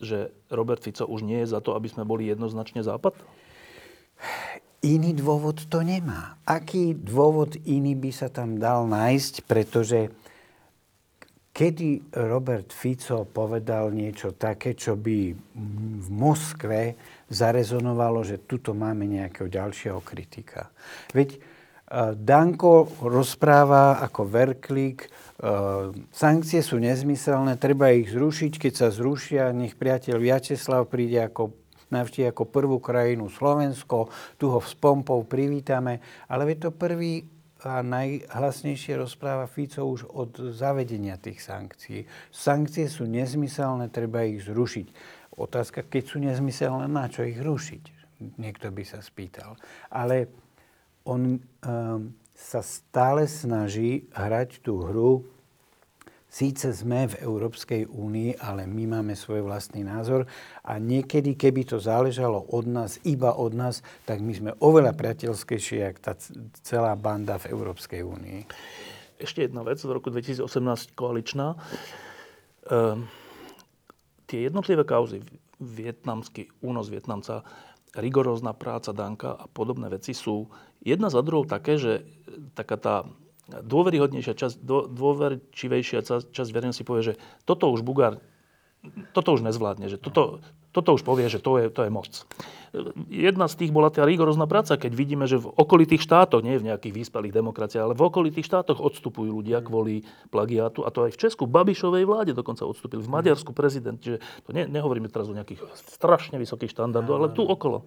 [0.00, 3.14] že Robert Fico už nie je za to, aby sme boli jednoznačne Západ?
[4.80, 6.40] Iný dôvod to nemá.
[6.48, 10.08] Aký dôvod iný by sa tam dal nájsť, pretože
[11.52, 15.36] kedy Robert Fico povedal niečo také, čo by
[16.00, 16.96] v Moskve
[17.28, 20.72] zarezonovalo, že tuto máme nejakého ďalšieho kritika.
[21.12, 21.36] Veď
[22.14, 25.10] Danko rozpráva ako verklík,
[25.42, 31.50] uh, sankcie sú nezmyselné, treba ich zrušiť, keď sa zrušia, nech priateľ Vyacheslav príde ako
[31.90, 34.06] navštívi ako prvú krajinu Slovensko,
[34.38, 35.98] tu ho s pompou privítame,
[36.30, 37.26] ale je to prvý
[37.60, 42.08] a najhlasnejšie rozpráva Fico už od zavedenia tých sankcií.
[42.32, 44.86] Sankcie sú nezmyselné, treba ich zrušiť.
[45.36, 48.00] Otázka, keď sú nezmyselné, na čo ich rušiť?
[48.40, 49.60] Niekto by sa spýtal.
[49.92, 50.32] Ale
[51.10, 55.26] on um, sa stále snaží hrať tú hru
[56.30, 60.30] Síce sme v Európskej únii, ale my máme svoj vlastný názor
[60.62, 65.82] a niekedy, keby to záležalo od nás, iba od nás, tak my sme oveľa priateľskejšie,
[65.82, 66.14] jak tá
[66.62, 68.46] celá banda v Európskej únii.
[69.18, 70.46] Ešte jedna vec z roku 2018
[70.94, 71.58] koaličná.
[72.70, 73.10] Ehm,
[74.30, 75.26] tie jednotlivé kauzy,
[75.58, 77.42] vietnamský únos Vietnamca,
[77.94, 80.50] rigorózna práca Danka a podobné veci sú
[80.82, 82.06] jedna za druhou také, že
[82.54, 82.94] taká tá
[83.50, 84.56] dôveryhodnejšia časť,
[84.94, 88.22] dôverčivejšia časť verejnosti povie, že toto už Bugár,
[89.10, 90.38] toto už nezvládne, že toto,
[90.70, 92.10] toto už povie, že to je, to je moc.
[93.10, 96.70] Jedna z tých bola tá rigorózna práca, keď vidíme, že v okolitých štátoch, nie v
[96.70, 100.86] nejakých vyspelých demokraciách, ale v okolitých štátoch odstupujú ľudia kvôli plagiátu.
[100.86, 103.02] A to aj v Česku, Babišovej vláde dokonca odstúpili.
[103.02, 103.98] V Maďarsku prezident.
[103.98, 107.82] Čiže to ne, nehovoríme teraz o nejakých strašne vysokých štandardoch, ale tu okolo.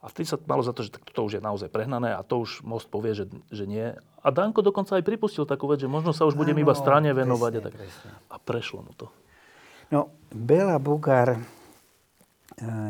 [0.00, 2.64] A vtedy sa malo za to, že to už je naozaj prehnané a to už
[2.64, 3.92] most povie, že, že nie.
[4.24, 7.52] A Danko dokonca aj pripustil takú vec, že možno sa už budem iba strane venovať.
[7.52, 7.74] Presne, a, tak.
[7.76, 8.10] Presne.
[8.32, 9.12] a prešlo mu to.
[9.90, 11.42] No, Bela Bugár, eh,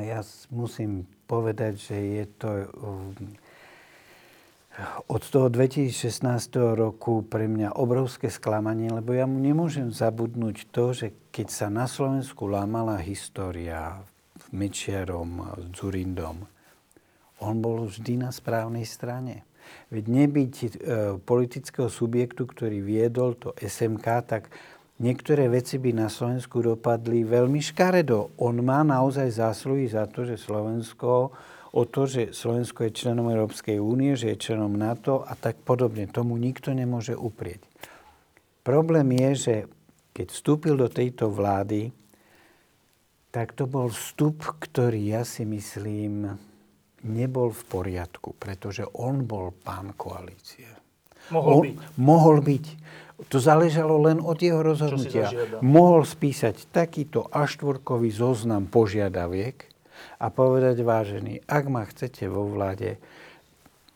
[0.04, 0.20] ja
[0.52, 2.68] musím povedať, že je to eh,
[5.08, 11.12] od toho 2016 roku pre mňa obrovské sklamanie, lebo ja mu nemôžem zabudnúť to, že
[11.32, 14.00] keď sa na Slovensku lámala história
[14.52, 16.44] Mečiarom, Zurindom,
[17.40, 19.48] on bol vždy na správnej strane.
[19.88, 20.68] Veď nebyť e,
[21.22, 24.52] politického subjektu, ktorý viedol to SMK, tak
[25.00, 28.36] niektoré veci by na Slovensku dopadli veľmi škaredo.
[28.38, 31.32] On má naozaj zásluhy za to, že Slovensko
[31.70, 36.10] o to, že Slovensko je členom Európskej únie, že je členom NATO a tak podobne.
[36.10, 37.62] Tomu nikto nemôže uprieť.
[38.66, 39.54] Problém je, že
[40.12, 41.94] keď vstúpil do tejto vlády,
[43.30, 46.34] tak to bol vstup, ktorý ja si myslím,
[47.06, 50.66] nebol v poriadku, pretože on bol pán koalície.
[51.30, 51.76] Mohol on, byť.
[51.96, 52.66] Mohol byť.
[53.28, 55.28] To záležalo len od jeho rozhodnutia.
[55.60, 59.68] Mohol spísať takýto aštvorkový zoznam požiadaviek
[60.16, 62.96] a povedať, vážený, ak ma chcete vo vláde,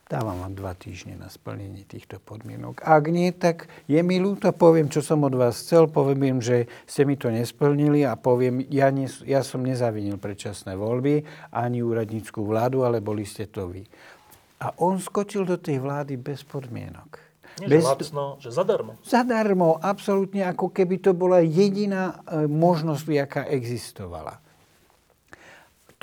[0.05, 2.85] Dávam vám dva týždne na splnenie týchto podmienok.
[2.85, 7.09] Ak nie, tak je mi ľúto, poviem, čo som od vás chcel, poviem že ste
[7.09, 12.85] mi to nesplnili a poviem, ja, nie, ja som nezavinil predčasné voľby, ani úradníckú vládu,
[12.85, 13.81] ale boli ste to vy.
[14.61, 17.24] A on skočil do tej vlády bez podmienok.
[17.63, 17.83] Nie, bez...
[17.83, 18.99] že lacno, že zadarmo.
[19.05, 24.43] Zadarmo, absolútne, ako keby to bola jediná e, možnosť, aká existovala.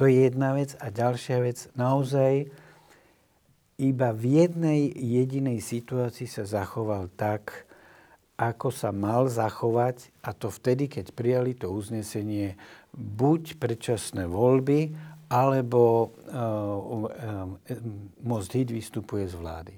[0.00, 0.72] To je jedna vec.
[0.80, 2.48] A ďalšia vec, naozaj,
[3.76, 7.68] iba v jednej jedinej situácii sa zachoval tak,
[8.40, 12.56] ako sa mal zachovať, a to vtedy, keď prijali to uznesenie
[12.96, 14.96] buď predčasné voľby,
[15.32, 17.48] alebo uh, uh,
[18.20, 19.74] Most Hit vystupuje z vlády.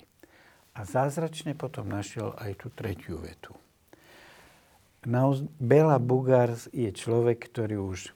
[0.74, 3.54] A zázračne potom našiel aj tú tretiu vetu.
[5.60, 8.10] Bela Bugars je človek, ktorý už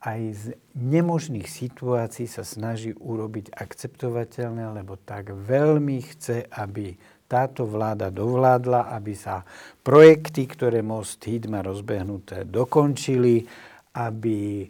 [0.00, 6.96] aj z nemožných situácií sa snaží urobiť akceptovateľné, lebo tak veľmi chce, aby
[7.28, 9.44] táto vláda dovládla, aby sa
[9.84, 13.44] projekty, ktoré Most Hit má rozbehnuté, dokončili,
[13.92, 14.64] aby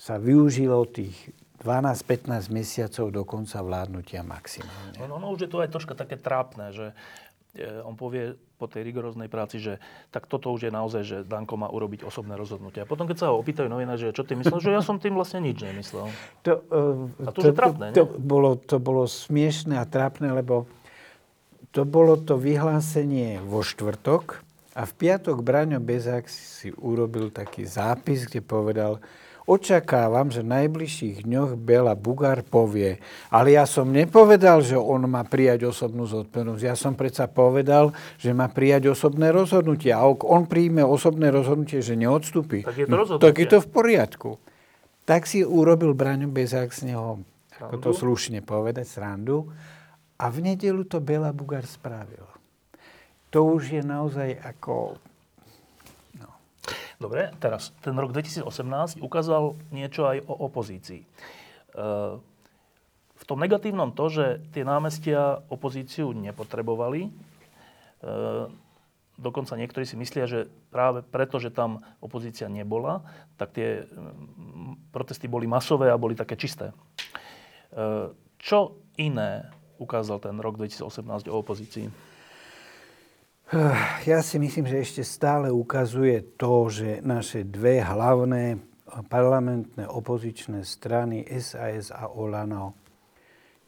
[0.00, 1.12] sa využilo tých
[1.60, 4.96] 12-15 mesiacov do konca vládnutia maximálne.
[4.96, 6.96] No, no, no už je to aj troška také trápne, že
[7.50, 9.82] E, on povie po tej rigoróznej práci, že
[10.14, 12.84] tak toto už je naozaj, že Danko má urobiť osobné rozhodnutie.
[12.84, 15.18] A potom, keď sa ho opýtajú novinári, že čo ty myslel, že ja som tým
[15.18, 16.06] vlastne nič nemyslel.
[16.46, 20.70] To, uh, a to, to, trápne, to, to, bolo, to bolo smiešné a trápne, lebo
[21.74, 24.46] to bolo to vyhlásenie vo štvrtok
[24.78, 29.02] a v piatok Braňo Bezák si urobil taký zápis, kde povedal,
[29.50, 33.02] Očakávam, že v najbližších dňoch Bela Bugár povie,
[33.34, 36.62] ale ja som nepovedal, že on má prijať osobnú zodpovednosť.
[36.62, 39.90] Ja som predsa povedal, že má prijať osobné rozhodnutie.
[39.90, 43.26] A ak on príjme osobné rozhodnutie, že neodstúpi, tak je to, rozhodnutie.
[43.26, 44.30] tak je to v poriadku.
[45.02, 47.18] Tak si urobil Braňo Bezák z neho,
[47.58, 49.50] ako to slušne povedať, srandu.
[50.14, 52.22] A v nedelu to Bela Bugár spravil.
[53.34, 54.94] To už je naozaj ako
[57.00, 61.00] Dobre, teraz ten rok 2018 ukázal niečo aj o opozícii.
[61.00, 61.06] E,
[63.16, 67.10] v tom negatívnom to, že tie námestia opozíciu nepotrebovali, e,
[69.16, 73.00] dokonca niektorí si myslia, že práve preto, že tam opozícia nebola,
[73.40, 73.88] tak tie
[74.92, 76.68] protesty boli masové a boli také čisté.
[76.68, 79.48] E, čo iné
[79.80, 82.09] ukázal ten rok 2018 o opozícii?
[84.06, 88.62] Ja si myslím, že ešte stále ukazuje to, že naše dve hlavné
[89.10, 92.78] parlamentné opozičné strany SAS a Olano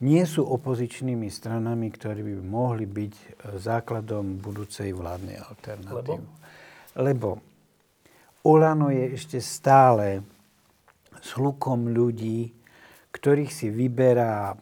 [0.02, 6.26] nie sú opozičnými stranami, ktoré by mohli byť základom budúcej vládnej alternatívy.
[6.94, 6.98] Lebo?
[6.98, 7.30] Lebo
[8.46, 10.22] Olano je ešte stále
[11.22, 12.50] s hlukom ľudí,
[13.14, 14.54] ktorých si vyberá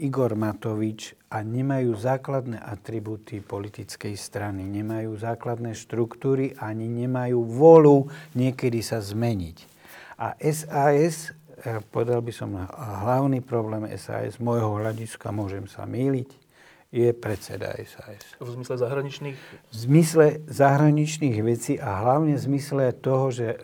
[0.00, 8.06] Igor Matovič a nemajú základné atribúty politickej strany, nemajú základné štruktúry ani nemajú volu
[8.38, 9.66] niekedy sa zmeniť.
[10.14, 12.54] A SAS, eh, povedal by som,
[13.02, 16.30] hlavný problém SAS, môjho hľadiska, môžem sa míliť,
[16.94, 18.38] je predseda SAS.
[18.38, 19.34] V zmysle zahraničných?
[19.34, 23.58] V zmysle zahraničných vecí a hlavne v zmysle toho, že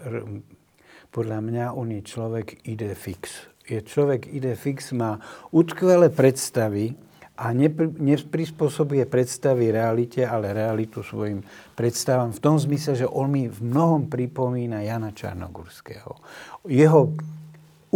[1.15, 3.47] podľa mňa on je človek ide fix.
[3.71, 5.23] Je človek ide fix, má
[5.55, 6.99] utkvelé predstavy,
[7.41, 11.41] a neprispôsobuje predstavy realite, ale realitu svojim
[11.73, 16.21] predstavám v tom zmysle, že on mi v mnohom pripomína Jana Čarnogurského.
[16.69, 17.17] Jeho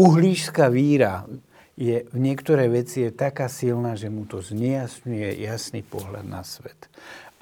[0.00, 1.28] uhlíšská víra
[1.76, 6.88] je v niektoré veci je taká silná, že mu to zniejasňuje jasný pohľad na svet.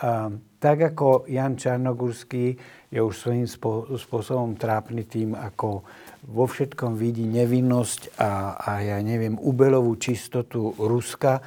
[0.03, 2.59] A, tak ako Jan Čarnogurský
[2.91, 3.47] je už svojím
[3.95, 5.87] spôsobom trápny tým, ako
[6.23, 11.43] vo všetkom vidí nevinnosť a, a ja neviem, ubelovú čistotu Ruska,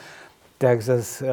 [0.58, 1.26] tak zase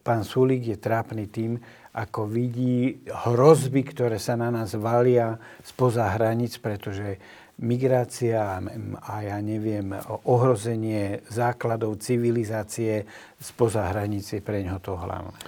[0.00, 1.60] pán Sulík je trápny tým,
[1.90, 7.18] ako vidí hrozby, ktoré sa na nás valia spoza hranic, pretože
[7.60, 8.62] migrácia
[9.04, 9.92] a ja neviem,
[10.24, 13.04] ohrozenie základov civilizácie
[13.36, 15.40] spoza hranice pre ňoho to hlavné.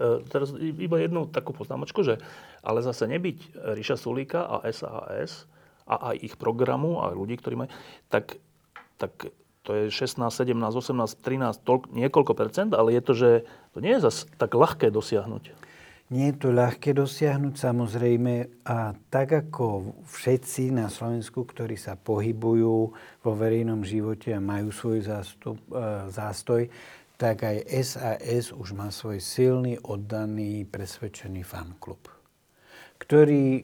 [0.00, 2.16] E, teraz iba jednu takú poznámočku, že
[2.64, 3.38] ale zase nebyť
[3.76, 5.44] Ríša Sulíka a SAS
[5.84, 7.70] a aj ich programu a ľudí, ktorí majú,
[8.08, 8.40] tak,
[8.96, 9.28] tak
[9.62, 13.30] to je 16, 17, 18, 13, toľk, niekoľko percent, ale je to, že
[13.76, 15.52] to nie je zase tak ľahké dosiahnuť.
[16.10, 22.76] Nie je to ľahké dosiahnuť samozrejme a tak ako všetci na Slovensku, ktorí sa pohybujú
[23.22, 26.66] vo verejnom živote a majú svoj zástup, e, zástoj,
[27.14, 32.19] tak aj SAS už má svoj silný, oddaný, presvedčený fanklub
[33.00, 33.62] ktorí e,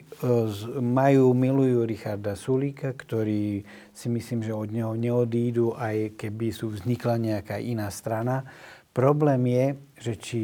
[0.81, 3.61] majú, milujú Richarda Sulíka, ktorí
[3.93, 8.49] si myslím, že od neho neodídu, aj keby sú vznikla nejaká iná strana.
[8.97, 9.65] Problém je,
[10.01, 10.39] že či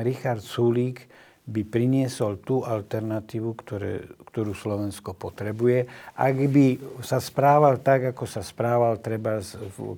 [0.00, 1.04] Richard Sulík
[1.48, 5.88] by priniesol tú alternatívu, ktoré, ktorú Slovensko potrebuje.
[6.12, 6.66] Ak by
[7.00, 9.40] sa správal tak, ako sa správal treba,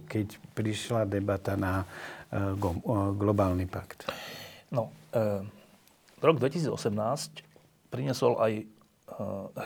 [0.07, 2.55] keď prišla debata na uh,
[3.19, 4.07] globálny pakt.
[4.71, 5.43] No, uh,
[6.23, 7.50] rok 2018
[7.90, 8.64] priniesol aj e,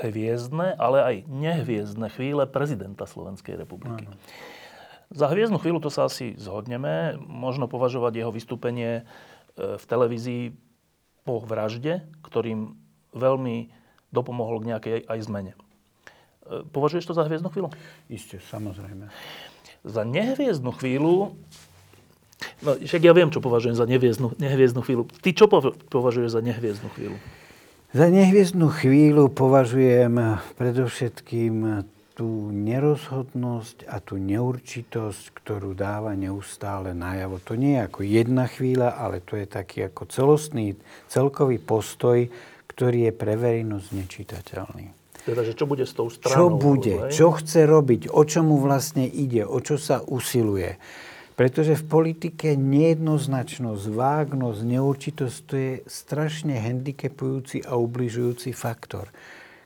[0.08, 4.08] hviezdne, ale aj nehviezdne chvíle prezidenta Slovenskej republiky.
[4.08, 4.16] Ano.
[5.14, 7.20] Za hviezdnu chvíľu to sa asi zhodneme.
[7.20, 9.04] Možno považovať jeho vystúpenie
[9.54, 10.56] e, v televízii
[11.22, 12.76] po vražde, ktorým
[13.14, 13.70] veľmi
[14.10, 15.52] dopomohol k nejakej aj zmene.
[15.54, 17.68] E, považuješ to za hviezdnu chvíľu?
[18.08, 19.12] Isté, samozrejme.
[19.84, 21.36] Za nehviezdnu chvíľu
[22.60, 25.08] No, však ja viem, čo považujem za nehviezdnu, nehviezdnu chvíľu.
[25.08, 25.46] Ty čo
[25.88, 27.16] považuješ za nehviezdnu chvíľu?
[27.94, 31.86] Za nehviezdnú chvíľu považujem predovšetkým
[32.18, 37.38] tú nerozhodnosť a tú neurčitosť, ktorú dáva neustále najavo.
[37.46, 40.74] To nie je ako jedna chvíľa, ale to je taký ako celostný,
[41.06, 42.26] celkový postoj,
[42.66, 44.90] ktorý je pre verejnosť nečitateľný.
[45.22, 46.34] Teda, že čo bude s tou stranou?
[46.34, 47.14] Čo bude, aj?
[47.14, 50.82] čo chce robiť, o čo mu vlastne ide, o čo sa usiluje.
[51.34, 59.10] Pretože v politike nejednoznačnosť, vágnosť, neurčitosť to je strašne handicapujúci a ubližujúci faktor.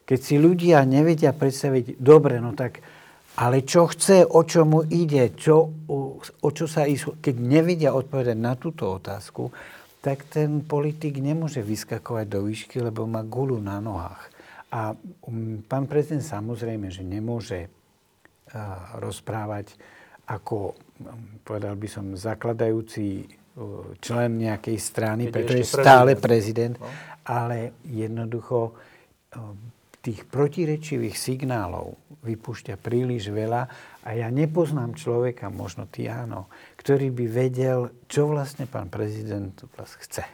[0.09, 2.80] Keď si ľudia nevedia predstaviť, dobre, no tak,
[3.36, 8.38] ale čo chce, o čo mu ide, čo, o, čo sa ísť, keď nevedia odpovedať
[8.40, 9.53] na túto otázku,
[10.01, 14.32] tak ten politik nemôže vyskakovať do výšky, lebo má gulu na nohách.
[14.72, 14.97] A
[15.28, 17.68] um, pán prezident samozrejme, že nemôže
[18.97, 19.76] rozprávať
[20.28, 20.76] ako,
[21.46, 23.26] povedal by som, zakladajúci
[23.99, 26.86] člen nejakej strany, Keď pretože je stále prezident, no.
[27.26, 28.74] ale jednoducho
[29.99, 33.62] tých protirečivých signálov vypúšťa príliš veľa
[34.07, 36.46] a ja nepoznám človeka, možno ty áno,
[36.78, 40.24] ktorý by vedel, čo vlastne pán prezident vás chce.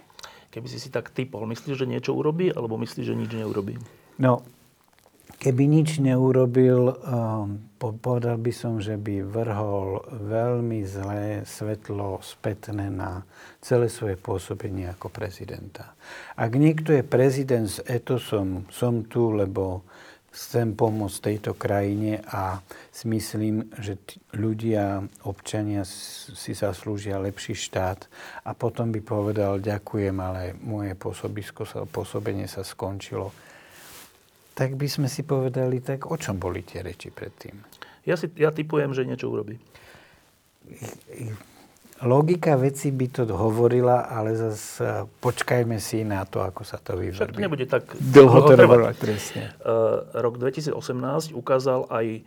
[0.53, 3.75] Keby si si tak typol, myslíš, že niečo urobí, alebo myslíš, že nič neurobí?
[4.23, 4.47] No,
[5.45, 13.29] keby nič neurobil, um, povedal by som, že by vrhol veľmi zlé svetlo spätné na
[13.61, 15.93] celé svoje pôsobenie ako prezidenta.
[16.41, 19.85] Ak niekto je prezident s etosom, som tu, lebo
[20.33, 24.01] chcem pomôcť tejto krajine a si myslím, že
[24.33, 28.09] ľudia, občania si zaslúžia lepší štát
[28.49, 33.31] a potom by povedal, ďakujem, ale moje pôsobisko pôsobenie sa skončilo
[34.55, 37.59] tak by sme si povedali, tak o čom boli tie reči predtým?
[38.07, 39.59] Ja, si, ja typujem, že niečo urobí.
[42.05, 47.17] Logika veci by to hovorila, ale zase počkajme si na to, ako sa to vyvrbí.
[47.17, 49.43] Však to nebude tak dlho trvať, presne.
[49.63, 50.75] Uh, rok 2018
[51.33, 52.27] ukázal aj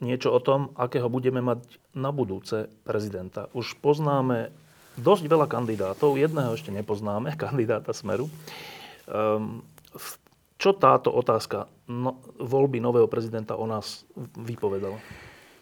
[0.00, 1.60] niečo o tom, akého budeme mať
[1.92, 3.52] na budúce prezidenta.
[3.52, 4.48] Už poznáme
[4.96, 8.26] dosť veľa kandidátov, jedného ešte nepoznáme, kandidáta Smeru.
[9.06, 10.10] Um, v
[10.60, 14.04] čo táto otázka no, voľby nového prezidenta o nás
[14.36, 15.00] vypovedala?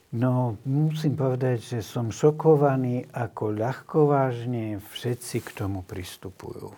[0.09, 6.75] No, musím povedať, že som šokovaný, ako ľahkovážne všetci k tomu pristupujú.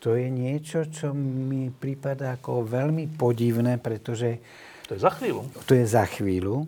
[0.00, 4.38] To je niečo, čo mi prípada ako veľmi podivné, pretože...
[4.86, 5.42] To je za chvíľu.
[5.66, 6.64] To je za chvíľu.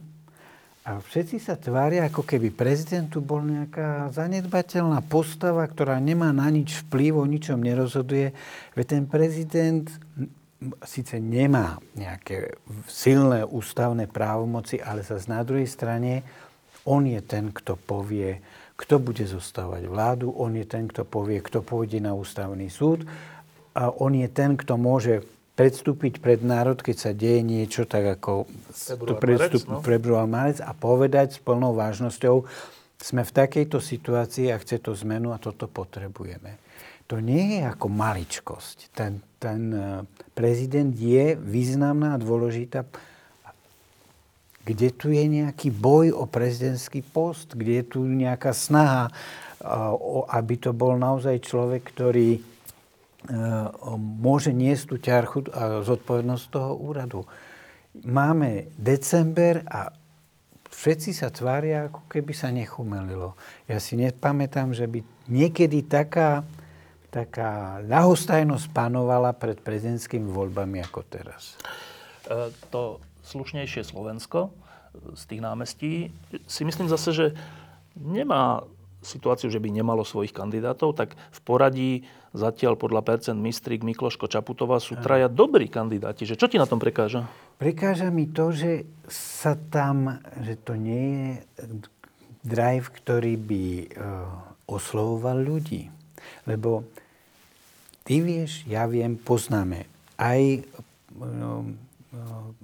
[0.86, 6.86] A všetci sa tvária, ako keby prezidentu bol nejaká zanedbateľná postava, ktorá nemá na nič
[6.86, 8.34] vplyv, o ničom nerozhoduje.
[8.74, 9.86] Veď ten prezident
[10.88, 12.56] síce nemá nejaké
[12.88, 16.24] silné ústavné právomoci, ale sa na druhej strane
[16.88, 18.40] on je ten, kto povie,
[18.78, 23.04] kto bude zostávať vládu, on je ten, kto povie, kto pôjde na ústavný súd
[23.76, 25.26] a on je ten, kto môže
[25.56, 28.44] predstúpiť pred národ, keď sa deje niečo tak ako
[29.80, 30.68] február, marec, no?
[30.68, 32.44] a povedať s plnou vážnosťou,
[32.96, 36.65] sme v takejto situácii a chce to zmenu a toto potrebujeme.
[37.06, 38.90] To nie je ako maličkosť.
[38.90, 40.02] Ten, ten e,
[40.34, 42.82] prezident je významná a dôležitá.
[44.66, 47.54] Kde tu je nejaký boj o prezidentský post?
[47.54, 49.12] Kde je tu nejaká snaha, e,
[50.34, 52.40] aby to bol naozaj človek, ktorý e,
[54.18, 57.22] môže niesť tú ťarchu a zodpovednosť toho úradu.
[58.02, 59.94] Máme december a
[60.74, 63.38] všetci sa tvária, ako keby sa nechumelilo.
[63.70, 65.00] Ja si nepamätám, že by
[65.30, 66.42] niekedy taká
[67.16, 71.56] taká ľahostajnosť panovala pred prezidentskými voľbami ako teraz?
[72.28, 74.52] E, to slušnejšie Slovensko
[75.16, 76.12] z tých námestí
[76.44, 77.26] si myslím zase, že
[77.96, 78.68] nemá
[79.00, 81.92] situáciu, že by nemalo svojich kandidátov, tak v poradí
[82.36, 86.28] zatiaľ podľa percent Mistrík, Mikloško, Čaputová sú traja dobrí kandidáti.
[86.28, 87.24] Že čo ti na tom prekáža?
[87.56, 91.30] Prekáža mi to, že sa tam, že to nie je
[92.44, 93.88] drive, ktorý by uh,
[94.68, 95.88] oslovoval ľudí.
[96.44, 96.84] Lebo
[98.06, 100.62] Ty vieš, ja viem, poznáme aj
[101.12, 101.74] no,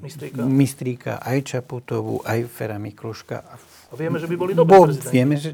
[0.00, 0.40] Mistríka.
[0.46, 3.36] Mistríka, aj Čaputovú, aj Fera Mikloška.
[3.42, 5.52] A vieme, že by boli dobrí Bo, Vieme, že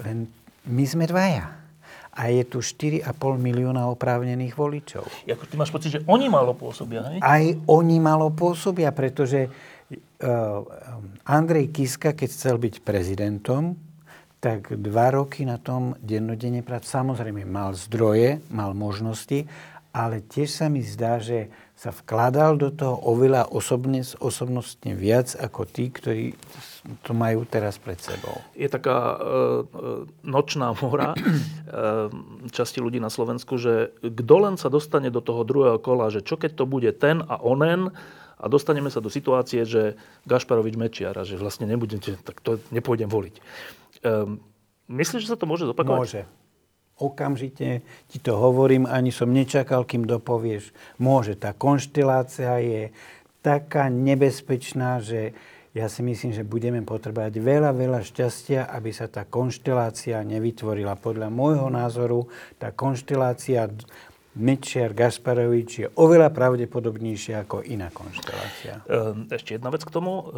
[0.00, 0.30] len
[0.70, 1.58] my sme dvaja.
[2.10, 3.06] A je tu 4,5
[3.38, 5.06] milióna oprávnených voličov.
[5.26, 7.18] Jako ty máš pocit, že oni malo pôsobia, hej?
[7.22, 10.60] Aj oni malo pôsobia, pretože uh,
[11.24, 13.78] Andrej Kiska, keď chcel byť prezidentom,
[14.40, 17.12] tak dva roky na tom dennodenne pracoval.
[17.12, 19.44] Samozrejme, mal zdroje, mal možnosti,
[19.92, 25.64] ale tiež sa mi zdá, že sa vkladal do toho oveľa osobne, osobnostne viac ako
[25.64, 26.36] tí, ktorí
[27.04, 28.36] to majú teraz pred sebou.
[28.52, 29.16] Je taká e,
[30.24, 31.18] nočná mora e,
[32.52, 36.36] časti ľudí na Slovensku, že kto len sa dostane do toho druhého kola, že čo
[36.36, 37.90] keď to bude ten a onen,
[38.40, 43.36] a dostaneme sa do situácie, že Gašparovič Mečiara, že vlastne nebudete, tak to nepôjdem voliť.
[44.00, 44.40] Um,
[44.88, 46.00] myslíš, že sa to môže zopakovať?
[46.00, 46.22] Môže.
[47.00, 47.80] Okamžite
[48.12, 50.72] ti to hovorím, ani som nečakal, kým dopovieš.
[51.00, 51.32] Môže.
[51.36, 52.82] Tá konštelácia je
[53.40, 55.32] taká nebezpečná, že
[55.70, 60.98] ja si myslím, že budeme potrebovať veľa, veľa šťastia, aby sa tá konštelácia nevytvorila.
[60.98, 62.26] Podľa môjho názoru
[62.58, 63.70] tá konštelácia
[64.30, 68.82] Mečiar Gasparovič je oveľa pravdepodobnejšia ako iná konštelácia.
[68.86, 70.30] Ehm, ešte jedna vec k tomu.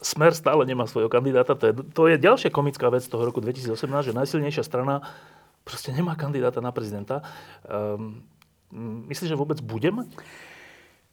[0.00, 1.52] Smer stále nemá svojho kandidáta.
[1.52, 3.76] To je, to je ďalšia komická vec toho roku 2018,
[4.10, 5.04] že najsilnejšia strana
[5.60, 7.20] proste nemá kandidáta na prezidenta.
[7.68, 8.24] Um,
[9.12, 10.08] myslíš, že vôbec bude mať?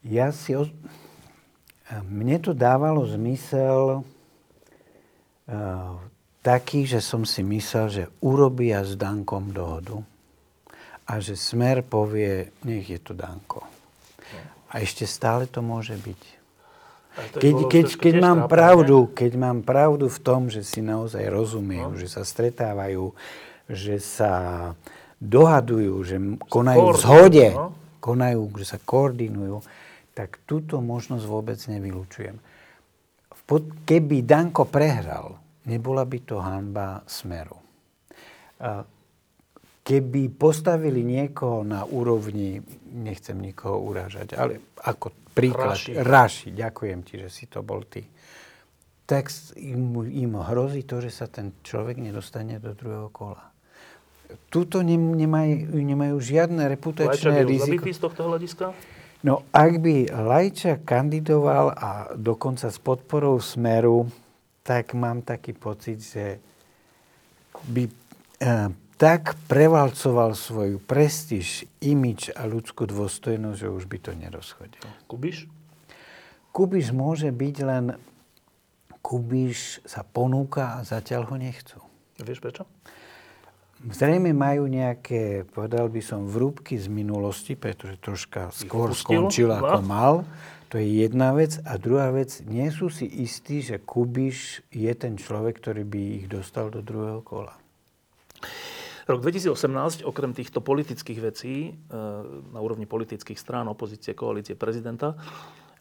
[0.07, 0.55] Ja si...
[0.55, 0.65] O...
[2.07, 5.95] Mne to dávalo zmysel uh,
[6.43, 9.99] taký, že som si myslel, že urobia s Dankom dohodu
[11.07, 13.63] a že Smer povie, nech je to Danko.
[14.67, 16.36] A ešte stále to môže byť.
[17.17, 21.97] Keď, keď, keď, mám pravdu, keď mám pravdu v tom, že si naozaj rozumejú, no.
[21.97, 23.09] že sa stretávajú,
[23.65, 24.33] že sa
[25.17, 27.73] dohadujú, že konajú v zhode, no.
[27.97, 29.65] konajú, že sa koordinujú,
[30.13, 32.37] tak túto možnosť vôbec nevylučujem.
[33.87, 37.57] Keby Danko prehral, nebola by to hanba Smeru.
[39.81, 42.59] Keby postavili niekoho na úrovni,
[42.91, 45.91] nechcem nikoho urážať, ale ako príklad, Raši.
[45.93, 48.01] Raši, ďakujem ti, že si to bol ty,
[49.07, 53.53] tak im, im hrozí to, že sa ten človek nedostane do druhého kola.
[54.51, 57.79] Tuto nemajú, nemajú žiadne reputačné Lajčak riziko.
[57.79, 58.65] zabitý z tohto hľadiska?
[59.23, 64.11] No, ak by Lajčak kandidoval a dokonca s podporou Smeru,
[64.67, 66.43] tak mám taký pocit, že
[67.71, 67.91] by e,
[68.97, 74.85] tak prevalcoval svoju prestíž, imič a ľudskú dôstojnosť, že už by to nerozchodil.
[75.05, 75.45] Kubiš?
[76.49, 77.85] Kubiš môže byť len...
[78.97, 81.79] Kubiš sa ponúka a zatiaľ ho nechcú.
[82.19, 82.67] Vieš prečo?
[83.77, 90.25] Zrejme majú nejaké, povedal by som, vrúbky z minulosti, pretože troška skôr skončil ako mal.
[90.73, 91.61] To je jedna vec.
[91.63, 96.25] A druhá vec, nie sú si istí, že Kubiš je ten človek, ktorý by ich
[96.27, 97.53] dostal do druhého kola.
[99.07, 101.73] Rok 2018, okrem týchto politických vecí, e,
[102.51, 105.15] na úrovni politických strán, opozície, koalície, prezidenta,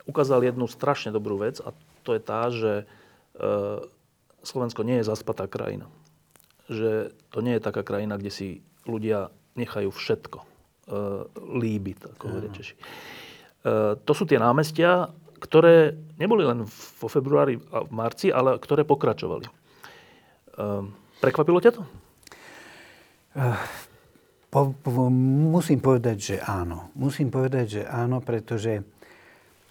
[0.07, 1.74] ukázal jednu strašne dobrú vec a
[2.07, 2.85] to je tá, že e,
[4.47, 5.91] Slovensko nie je zaspatá krajina.
[6.70, 8.49] Že to nie je taká krajina, kde si
[8.87, 10.47] ľudia nechajú všetko e,
[11.35, 12.79] líbiť, ako hovoria Češi.
[14.07, 15.11] To sú tie námestia,
[15.43, 19.51] ktoré neboli len vo februári a v marci, ale ktoré pokračovali.
[21.18, 21.83] Prekvapilo ťa to?
[24.47, 25.12] Po, po,
[25.53, 26.89] musím povedať, že áno.
[26.97, 28.80] Musím povedať, že áno, pretože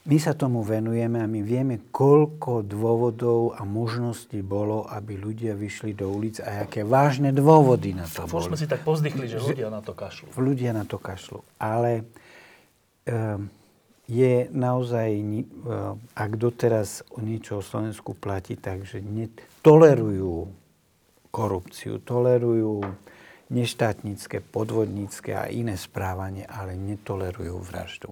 [0.05, 5.97] my sa tomu venujeme a my vieme, koľko dôvodov a možností bolo, aby ľudia vyšli
[5.97, 8.53] do ulic a aké vážne dôvody na to Fôr boli.
[8.53, 10.37] sme si tak pozdychli, že ľudia na to kašľú.
[10.37, 11.41] Ľudia na to kašľú.
[11.57, 12.05] Ale
[13.09, 13.49] um,
[14.05, 19.01] je naozaj, um, ak doteraz o niečo o Slovensku platí, takže
[19.65, 20.53] tolerujú
[21.33, 22.85] korupciu, tolerujú
[23.49, 28.09] neštátnické, podvodnícke a iné správanie, ale netolerujú vraždu.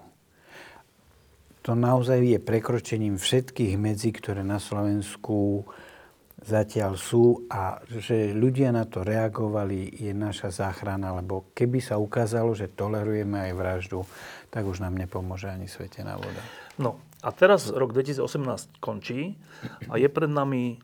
[1.63, 5.63] To naozaj je prekročením všetkých medzí, ktoré na Slovensku
[6.43, 12.51] zatiaľ sú a že ľudia na to reagovali je naša záchrana, lebo keby sa ukázalo,
[12.51, 14.03] že tolerujeme aj vraždu,
[14.51, 16.43] tak už nám nepomôže ani svetená voda.
[16.75, 19.39] No a teraz rok 2018 končí
[19.87, 20.83] a je pred nami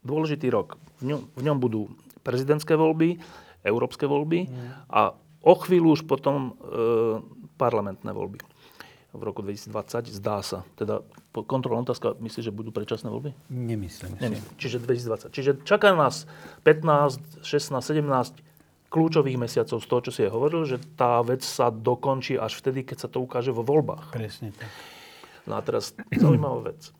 [0.00, 0.80] dôležitý rok.
[1.04, 1.92] V ňom, v ňom budú
[2.24, 3.20] prezidentské voľby,
[3.64, 4.46] európske voľby
[4.92, 6.76] a o chvíľu už potom e,
[7.56, 8.40] parlamentné voľby.
[9.14, 10.66] V roku 2020 zdá sa.
[10.74, 11.00] Teda
[11.46, 13.30] kontrolná otázka, myslíš, že budú predčasné voľby?
[13.46, 14.18] Nemyslím.
[14.18, 14.58] Nemyslím.
[14.58, 15.30] Čiže 2020.
[15.30, 16.26] Čiže čaká nás
[16.66, 18.54] 15, 16, 17
[18.90, 22.82] kľúčových mesiacov z toho, čo si aj hovoril, že tá vec sa dokončí až vtedy,
[22.82, 24.10] keď sa to ukáže vo voľbách.
[24.14, 24.70] Presne tak.
[25.46, 26.94] No a teraz zaujímavá vec.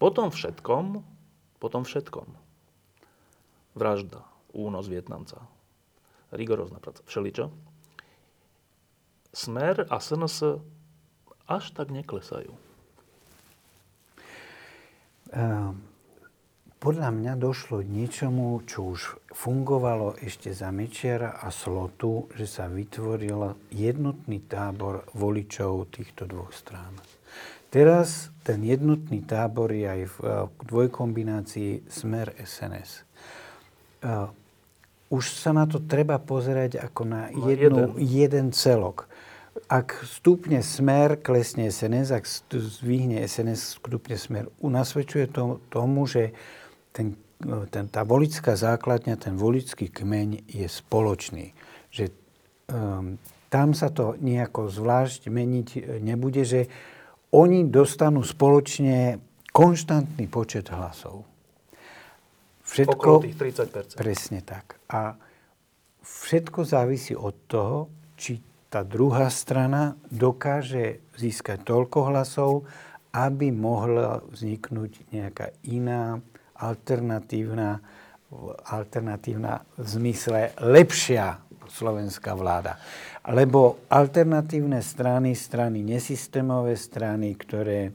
[0.00, 0.84] Po tom všetkom,
[1.60, 2.28] po tom všetkom,
[3.76, 4.24] vražda,
[4.56, 5.44] únos Vietnamca,
[6.34, 7.50] rigorózna práca, všeličo,
[9.30, 10.58] Smer a SNS
[11.46, 12.50] až tak neklesajú.
[15.30, 15.90] Ehm,
[16.80, 22.72] Podľa mňa došlo k niečomu, čo už fungovalo ešte za Mečiara a Slotu, že sa
[22.72, 26.96] vytvoril jednotný tábor voličov týchto dvoch strán.
[27.68, 30.32] Teraz ten jednotný tábor je aj v eh,
[30.72, 33.04] dvojkombinácii Smer SNS.
[35.10, 38.06] Už sa na to treba pozerať ako na jednu, jeden.
[38.06, 39.10] jeden celok.
[39.66, 44.46] Ak stúpne smer, klesne SNS, ak zvýhne SNS, stúpne smer.
[44.62, 46.30] U nasvedčuje to, tomu, že
[46.94, 47.18] ten,
[47.74, 51.50] ten, tá volická základňa, ten volický kmeň je spoločný.
[51.90, 52.04] Že
[52.70, 53.18] um,
[53.50, 56.70] tam sa to nejako zvlášť meniť e, nebude, že
[57.34, 59.18] oni dostanú spoločne
[59.50, 61.29] konštantný počet hlasov.
[62.86, 63.98] Okolo tých 30%.
[63.98, 64.78] Presne tak.
[64.90, 65.18] A
[66.04, 68.38] všetko závisí od toho, či
[68.70, 72.52] tá druhá strana dokáže získať toľko hlasov,
[73.10, 76.22] aby mohla vzniknúť nejaká iná
[76.54, 77.82] alternatívna,
[78.70, 82.78] alternatívna v zmysle lepšia slovenská vláda.
[83.26, 87.90] Lebo alternatívne strany, strany nesystémové strany, ktoré,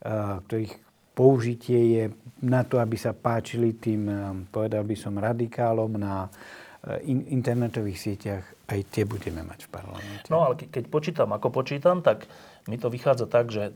[0.00, 0.74] a, ktorých
[1.12, 2.04] použitie je
[2.42, 7.98] na to, aby sa páčili tým, a, povedal by som, radikálom na a, in, internetových
[7.98, 10.26] sieťach, aj tie budeme mať v parlamente.
[10.30, 12.28] No ale ke- keď počítam, ako počítam, tak
[12.70, 13.74] mi to vychádza tak, že e,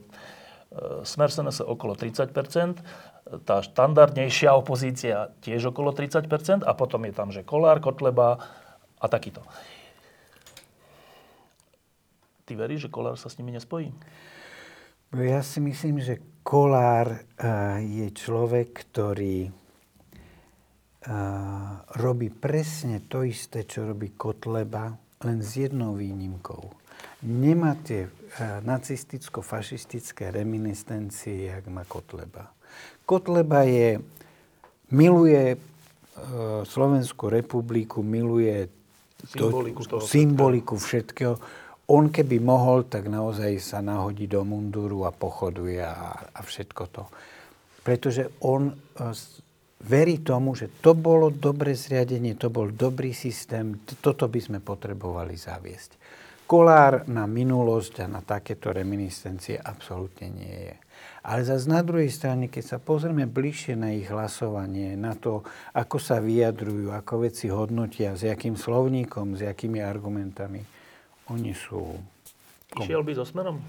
[1.03, 2.33] Smer SNS okolo 30%
[3.47, 6.29] tá štandardnejšia opozícia tiež okolo 30%
[6.67, 8.43] a potom je tam, že Kolár, Kotleba
[8.99, 9.41] a takýto.
[12.45, 13.95] Ty veríš, že Kolár sa s nimi nespojí?
[15.15, 17.23] Ja si myslím, že Kolár
[17.81, 19.49] je človek, ktorý
[21.99, 26.63] robí presne to isté, čo robí Kotleba, len s jednou výnimkou.
[27.27, 28.11] Nemá tie
[28.63, 32.51] nacisticko-fašistické reminiscencie, jak má Kotleba.
[33.07, 34.03] Kotleba je,
[34.91, 35.57] miluje
[36.67, 38.69] Slovenskú republiku, miluje
[39.27, 41.39] symboliku, to, symboliku všetkého.
[41.91, 47.05] On keby mohol, tak naozaj sa nahodí do munduru a pochoduje a, a všetko to.
[47.83, 48.71] Pretože on
[49.83, 55.35] verí tomu, že to bolo dobré zriadenie, to bol dobrý systém, toto by sme potrebovali
[55.35, 55.99] zaviesť.
[56.47, 60.77] Kolár na minulosť a na takéto reminiscencie absolútne nie je.
[61.23, 65.97] Ale zase na druhej strane, keď sa pozrieme bližšie na ich hlasovanie, na to, ako
[66.03, 70.63] sa vyjadrujú, ako veci hodnotia, s jakým slovníkom, s jakými argumentami,
[71.31, 71.99] oni sú...
[72.73, 73.61] Išiel by so smerom?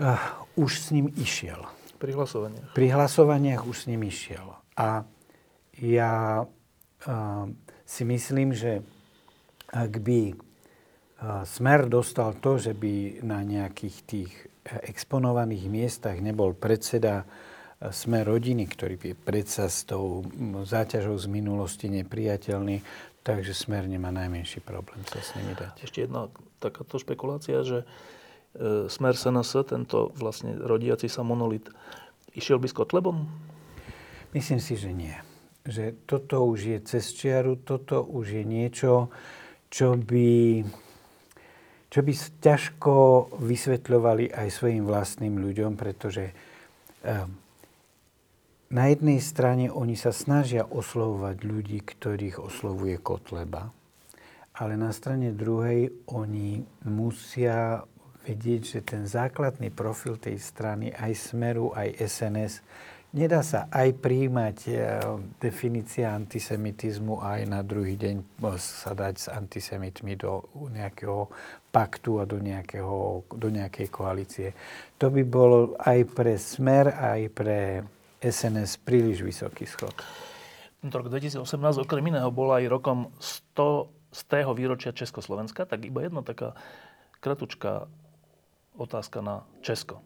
[0.00, 0.16] Uh,
[0.56, 1.64] už s ním išiel.
[2.00, 2.72] Pri hlasovaniach.
[2.72, 4.56] Pri hlasovaniach už s ním išiel.
[4.76, 5.04] A
[5.80, 7.44] ja uh,
[7.84, 8.80] si myslím, že
[9.68, 14.32] ak by uh, Smer dostal to, že by na nejakých tých
[14.64, 17.24] exponovaných miestach nebol predseda
[17.80, 20.20] Smer rodiny, ktorý je predsa s tou
[20.68, 22.84] záťažou z minulosti nepriateľný,
[23.22, 25.84] takže Smer nemá najmenší problém sa s nimi dať.
[25.84, 27.88] Ešte jedna takáto špekulácia, že
[28.50, 31.70] E, smer SNS, tento vlastne rodiaci sa monolit,
[32.34, 33.30] išiel by s Kotlebom?
[34.34, 35.14] Myslím si, že nie.
[35.62, 39.06] Že toto už je cez čiaru, toto už je niečo,
[39.70, 40.66] čo by,
[41.86, 42.12] čo by
[42.42, 42.94] ťažko
[43.38, 46.34] vysvetľovali aj svojim vlastným ľuďom, pretože
[47.06, 47.30] um,
[48.70, 53.74] na jednej strane oni sa snažia oslovovať ľudí, ktorých oslovuje Kotleba,
[54.54, 57.82] ale na strane druhej oni musia
[58.22, 62.62] vedieť, že ten základný profil tej strany, aj Smeru, aj SNS,
[63.10, 64.72] nedá sa aj príjmať e,
[65.42, 68.22] definícia antisemitizmu a aj na druhý deň
[68.60, 71.26] sa dať s antisemitmi do nejakého
[71.74, 74.48] paktu a do, nejakého, do nejakej koalície.
[75.00, 77.82] To by bolo aj pre Smer, aj pre
[78.20, 79.96] SNS príliš vysoký schod.
[80.80, 81.44] Rok 2018
[81.80, 86.56] okrem iného bol aj rokom 100 z tého výročia Československa, tak iba jedna taká
[87.20, 87.88] kratučká
[88.76, 90.00] otázka na Česko.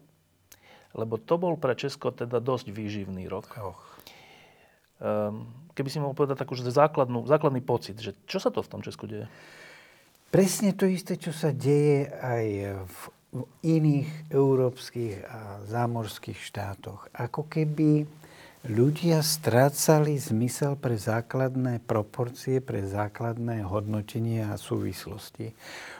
[0.94, 3.50] Lebo to bol pre Česko teda dosť výživný rok.
[3.58, 3.74] Oh.
[5.74, 9.10] Keby si mohol povedať takú základnú, základný pocit, že čo sa to v tom Česku
[9.10, 9.26] deje?
[10.30, 12.46] Presne to isté, čo sa deje aj
[12.86, 12.98] v
[13.66, 17.10] iných európskych a zámorských štátoch.
[17.12, 18.06] Ako keby
[18.70, 25.52] ľudia strácali zmysel pre základné proporcie, pre základné hodnotenie a súvislosti.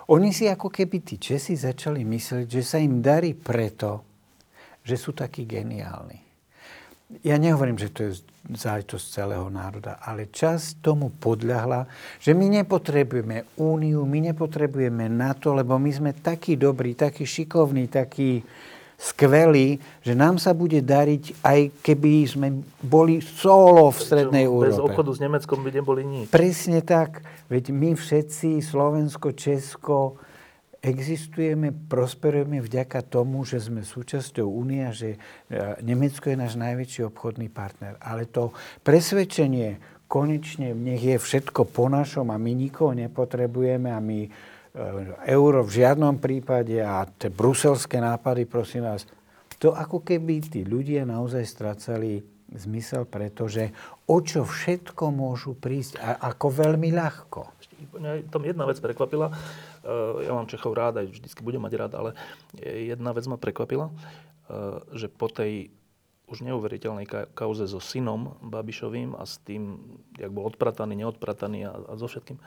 [0.08, 4.00] Oni si ako keby tí Česi začali myslieť, že sa im darí preto,
[4.80, 6.23] že sú takí geniálni.
[7.20, 11.88] Ja nehovorím, že to je záležitosť celého národa, ale časť tomu podľahla,
[12.20, 18.44] že my nepotrebujeme úniu, my nepotrebujeme NATO, lebo my sme takí dobrí, takí šikovní, takí
[18.96, 22.48] skvelý, že nám sa bude dariť, aj keby sme
[22.80, 24.72] boli solo v Strednej Európe.
[24.72, 26.26] Bez obchodu s Nemeckom by neboli nič.
[26.32, 27.20] Presne tak.
[27.52, 30.16] Veď my všetci, Slovensko, Česko,
[30.84, 35.18] existujeme, prosperujeme vďaka tomu, že sme súčasťou únia, že e,
[35.80, 37.96] Nemecko je náš najväčší obchodný partner.
[38.04, 38.52] Ale to
[38.84, 44.28] presvedčenie, konečne nech je všetko po našom a my nikoho nepotrebujeme a my
[44.74, 49.06] Eh, euro v žiadnom prípade a tie bruselské nápady, prosím vás,
[49.62, 52.18] to ako keby tí ľudia naozaj stracali
[52.50, 53.70] zmysel, pretože
[54.10, 57.53] o čo všetko môžu prísť a ako veľmi ľahko.
[58.30, 62.10] Tam jedna vec prekvapila, eh, ja mám Čechov rád, aj vždycky budem mať rád, ale
[62.62, 65.70] jedna vec ma prekvapila, eh, že po tej
[66.24, 69.76] už neuveriteľnej kauze so synom Babišovým a s tým,
[70.16, 72.40] jak bol odprataný, neodprataný a, a so všetkým,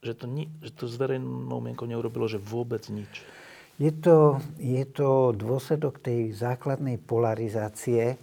[0.00, 3.20] že to, ni, že to s verejnou mienkou neurobilo, že vôbec nič.
[3.76, 8.16] Je to, je to dôsledok tej základnej polarizácie,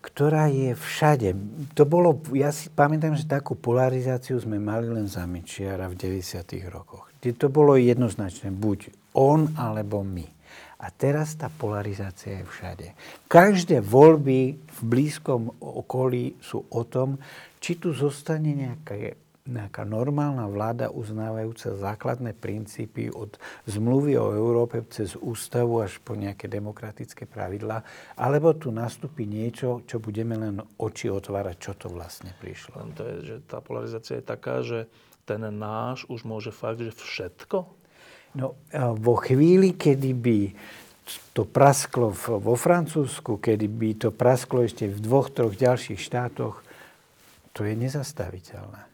[0.00, 1.34] ktorá je všade.
[1.74, 6.46] To bolo, ja si pamätám, že takú polarizáciu sme mali len za Mečiara v 90.
[6.70, 7.10] rokoch.
[7.18, 10.22] To bolo jednoznačné, buď on alebo my.
[10.78, 12.86] A teraz tá polarizácia je všade.
[13.26, 17.18] Každé voľby v blízkom okolí sú o tom,
[17.58, 19.18] či tu zostane nejaké
[19.48, 26.52] nejaká normálna vláda uznávajúca základné princípy od zmluvy o Európe cez ústavu až po nejaké
[26.52, 27.80] demokratické pravidlá,
[28.20, 32.76] alebo tu nastúpi niečo, čo budeme len oči otvárať, čo to vlastne prišlo.
[32.76, 34.84] Len to je, že tá polarizácia je taká, že
[35.24, 37.68] ten náš už môže fakt, že všetko?
[38.36, 38.60] No,
[38.96, 40.40] vo chvíli, kedy by
[41.32, 46.60] to prasklo vo Francúzsku, kedy by to prasklo ešte v dvoch, troch ďalších štátoch,
[47.56, 48.87] to je nezastaviteľné.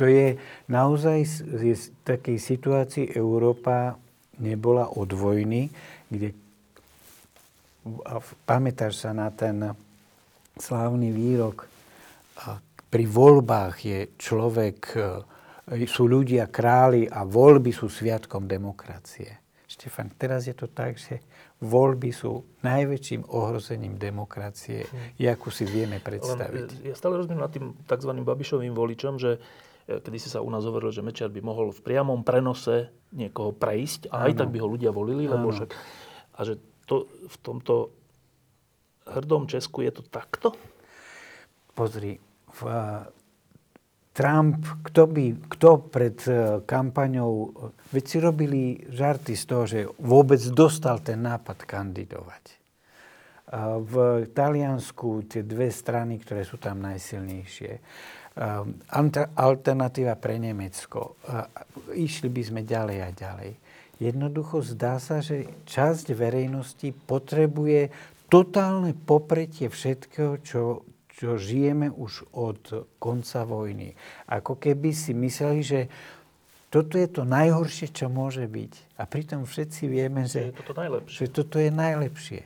[0.00, 0.40] To je
[0.72, 1.76] naozaj v
[2.08, 4.00] takej situácii Európa
[4.40, 5.68] nebola od vojny,
[6.08, 6.32] kde
[8.04, 9.72] a pamätáš sa na ten
[10.56, 11.64] slávny výrok,
[12.90, 14.78] pri voľbách je človek,
[15.70, 19.38] e, sú ľudia králi a voľby sú sviatkom demokracie.
[19.70, 21.22] Štefan, teraz je to tak, že
[21.62, 25.22] voľby sú najväčším ohrozením demokracie, hm.
[25.30, 26.82] akú si vieme predstaviť.
[26.82, 28.10] Len, ja stále rozumiem nad tým tzv.
[28.10, 29.40] Babišovým voličom, že e,
[29.98, 34.14] kedy si sa u nás hovoril, že Mečiar by mohol v priamom prenose niekoho prejsť
[34.14, 35.70] a aj tak by ho ľudia volili, lebo však,
[36.38, 37.90] a že to, v tomto
[39.10, 40.54] hrdom Česku je to takto?
[41.74, 42.14] Pozri,
[42.50, 42.60] v,
[44.10, 47.54] Trump, kto, by, kto pred e, kampaňou,
[47.94, 52.58] veď si robili žarty z toho, že vôbec dostal ten nápad kandidovať.
[53.82, 53.94] V
[54.30, 57.72] Taliansku tie dve strany, ktoré sú tam najsilnejšie.
[59.34, 61.18] Alternatíva pre Nemecko.
[61.92, 63.50] Išli by sme ďalej a ďalej.
[64.00, 67.92] Jednoducho zdá sa, že časť verejnosti potrebuje
[68.32, 73.92] totálne popretie všetkého, čo, čo žijeme už od konca vojny.
[74.30, 75.80] Ako keby si mysleli, že
[76.70, 78.96] toto je to najhoršie, čo môže byť.
[78.96, 81.16] A pritom všetci vieme, že, je toto najlepšie.
[81.18, 82.42] že toto je najlepšie.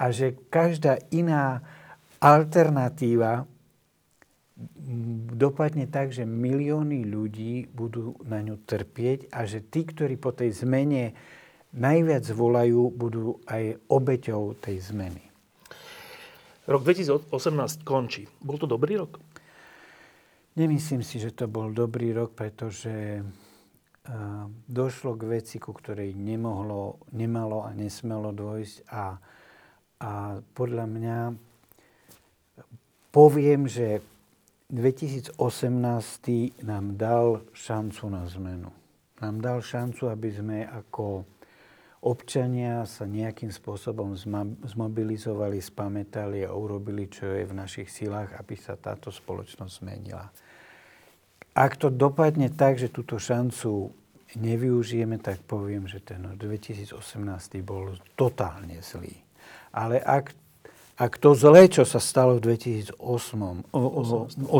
[0.00, 1.60] A že každá iná
[2.18, 3.44] alternatíva
[5.38, 10.50] dopadne tak, že milióny ľudí budú na ňu trpieť a že tí, ktorí po tej
[10.50, 11.14] zmene
[11.70, 15.22] najviac volajú, budú aj obeťou tej zmeny.
[16.68, 18.26] Rok 2018 končí.
[18.42, 19.22] Bol to dobrý rok?
[20.58, 23.22] Nemyslím si, že to bol dobrý rok, pretože
[24.66, 29.20] došlo k veci, ku ktorej nemohlo, nemalo a nesmelo dôjsť a,
[30.00, 30.12] a
[30.56, 31.18] podľa mňa
[33.12, 34.00] poviem, že
[34.68, 35.40] 2018
[36.60, 38.68] nám dal šancu na zmenu.
[39.24, 41.24] Nám dal šancu, aby sme ako
[42.04, 44.12] občania sa nejakým spôsobom
[44.68, 50.28] zmobilizovali, spamätali a urobili, čo je v našich silách, aby sa táto spoločnosť zmenila.
[51.56, 53.88] Ak to dopadne tak, že túto šancu
[54.36, 56.92] nevyužijeme, tak poviem, že ten 2018
[57.64, 59.16] bol totálne zlý.
[59.72, 60.36] Ale ak
[60.98, 62.98] ak to zlé, čo sa stalo v 2008,
[63.70, 64.50] 2018,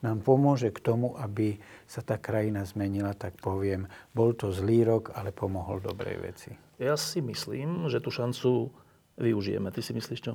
[0.00, 3.84] nám pomôže k tomu, aby sa tá krajina zmenila, tak poviem,
[4.16, 6.50] bol to zlý rok, ale pomohol dobrej veci.
[6.80, 8.72] Ja si myslím, že tú šancu
[9.20, 9.68] využijeme.
[9.68, 10.32] Ty si myslíš čo?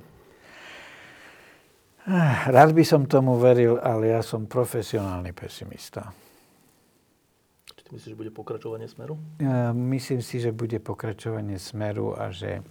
[2.05, 6.13] Ah, rád by som tomu veril, ale ja som profesionálny pesimista.
[7.75, 9.17] Či ty myslíš, že bude pokračovanie Smeru?
[9.41, 12.61] Ja myslím si, že bude pokračovanie Smeru a že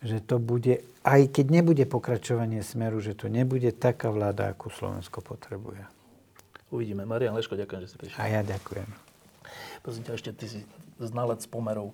[0.00, 5.20] že to bude, aj keď nebude pokračovanie smeru, že to nebude taká vláda, akú Slovensko
[5.20, 5.84] potrebuje.
[6.72, 7.04] Uvidíme.
[7.04, 8.20] Marian Leško, ďakujem, že si prišiel.
[8.20, 8.88] A ja ďakujem.
[9.84, 10.60] Prosím ťa, ešte ty si
[11.02, 11.92] znalec pomerov.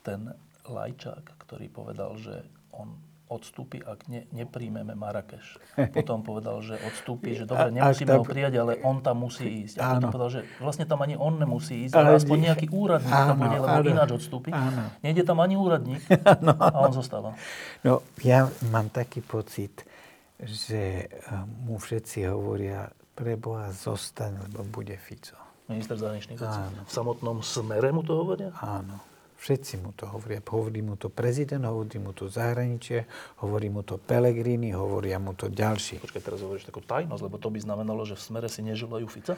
[0.00, 0.32] Ten
[0.64, 2.96] Lajčák, ktorý povedal, že on
[3.28, 5.56] odstúpi, ak ne, nepríjmeme Marrakeš.
[5.96, 8.20] Potom povedal, že odstúpi, že dobre, nemusíme tam...
[8.20, 9.80] ho prijať, ale on tam musí ísť.
[9.80, 13.14] A potom povedal, že vlastne tam ani on nemusí ísť, ale, ale aspoň nejaký úradník
[13.14, 14.50] áno, tam bude, lebo áno, ináč odstúpi.
[14.52, 14.82] Áno.
[15.00, 16.02] Nejde tam ani úradník
[16.36, 17.32] áno, a on zostáva.
[17.80, 19.88] No, ja mám taký pocit,
[20.36, 25.38] že eh, mu všetci hovoria, preboha zostaň, lebo bude Fico.
[25.70, 26.60] Minister zahraničných vecí.
[26.84, 28.52] V samotnom smere mu to hovoria?
[28.60, 29.13] Áno.
[29.44, 30.40] Všetci mu to hovoria.
[30.40, 33.04] Hovorí mu to prezident, hovorí mu to zahraničie,
[33.44, 36.00] hovorí mu to Pelegrini, hovoria mu to ďalší.
[36.00, 39.36] Počkaj, teraz hovoríš takú tajnosť, lebo to by znamenalo, že v smere si neželajú Fica?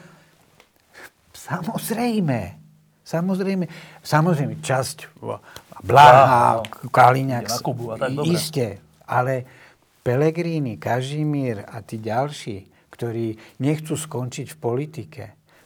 [1.35, 2.55] Samozrejme.
[3.03, 3.67] Samozrejme,
[3.99, 5.19] samozrejme časť
[5.83, 7.51] Blaha, Kaliňák,
[8.31, 9.43] iste, ale
[10.03, 15.23] Pelegrini, Kažimír a tí ďalší, ktorí nechcú skončiť v politike,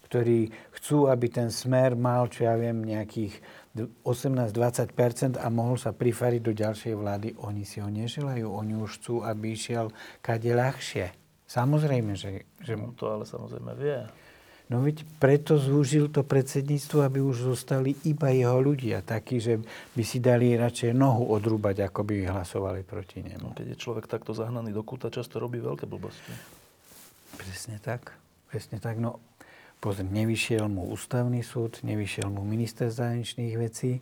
[0.09, 0.49] ktorí
[0.81, 6.51] chcú, aby ten smer mal, čo ja viem, nejakých 18-20% a mohol sa prifariť do
[6.51, 7.27] ďalšej vlády.
[7.39, 11.15] Oni si ho neželajú, oni už chcú, aby išiel kade ľahšie.
[11.47, 12.47] Samozrejme, že...
[12.59, 12.75] že...
[12.75, 14.03] No to ale samozrejme vie.
[14.71, 19.59] No veď preto zúžil to predsedníctvo, aby už zostali iba jeho ľudia, takí, že
[19.91, 23.51] by si dali radšej nohu odrúbať, ako by hlasovali proti nemu.
[23.51, 26.31] No, keď je človek takto zahnaný do kúta, často robí veľké blbosti.
[27.35, 28.15] Presne tak.
[28.47, 28.95] Presne tak.
[28.95, 29.19] No,
[29.81, 33.97] Pozri, nevyšiel mu ústavný súd, nevyšiel mu minister zahraničných vecí.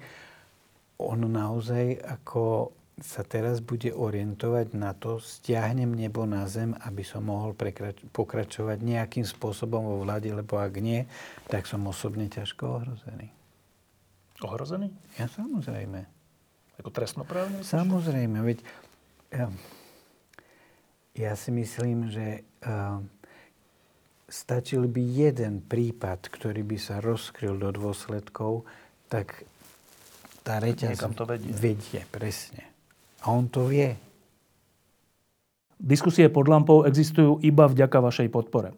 [0.99, 7.23] On naozaj ako sa teraz bude orientovať na to, stiahnem nebo na zem, aby som
[7.23, 11.07] mohol prekrač- pokračovať nejakým spôsobom vo vláde, lebo ak nie,
[11.47, 13.31] tak som osobne ťažko ohrozený.
[14.43, 14.91] Ohrozený?
[15.15, 16.03] Ja samozrejme.
[16.79, 17.63] Ako trestnoprávne?
[17.63, 18.59] Samozrejme, veď
[19.31, 19.47] ja,
[21.15, 23.03] ja si myslím, že uh,
[24.29, 28.63] stačil by jeden prípad, ktorý by sa rozkryl do dôsledkov,
[29.09, 29.43] tak
[30.45, 31.51] tá reťaz to vedie.
[31.51, 32.01] vedie.
[32.07, 32.63] Presne.
[33.25, 33.97] A on to vie.
[35.79, 38.75] Diskusie pod lampou existujú iba vďaka vašej podpore.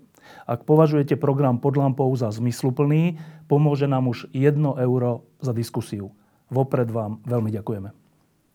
[0.47, 6.13] Ak považujete program pod lampou za zmysluplný, pomôže nám už 1 euro za diskusiu.
[6.51, 8.00] Vopred vám veľmi ďakujeme.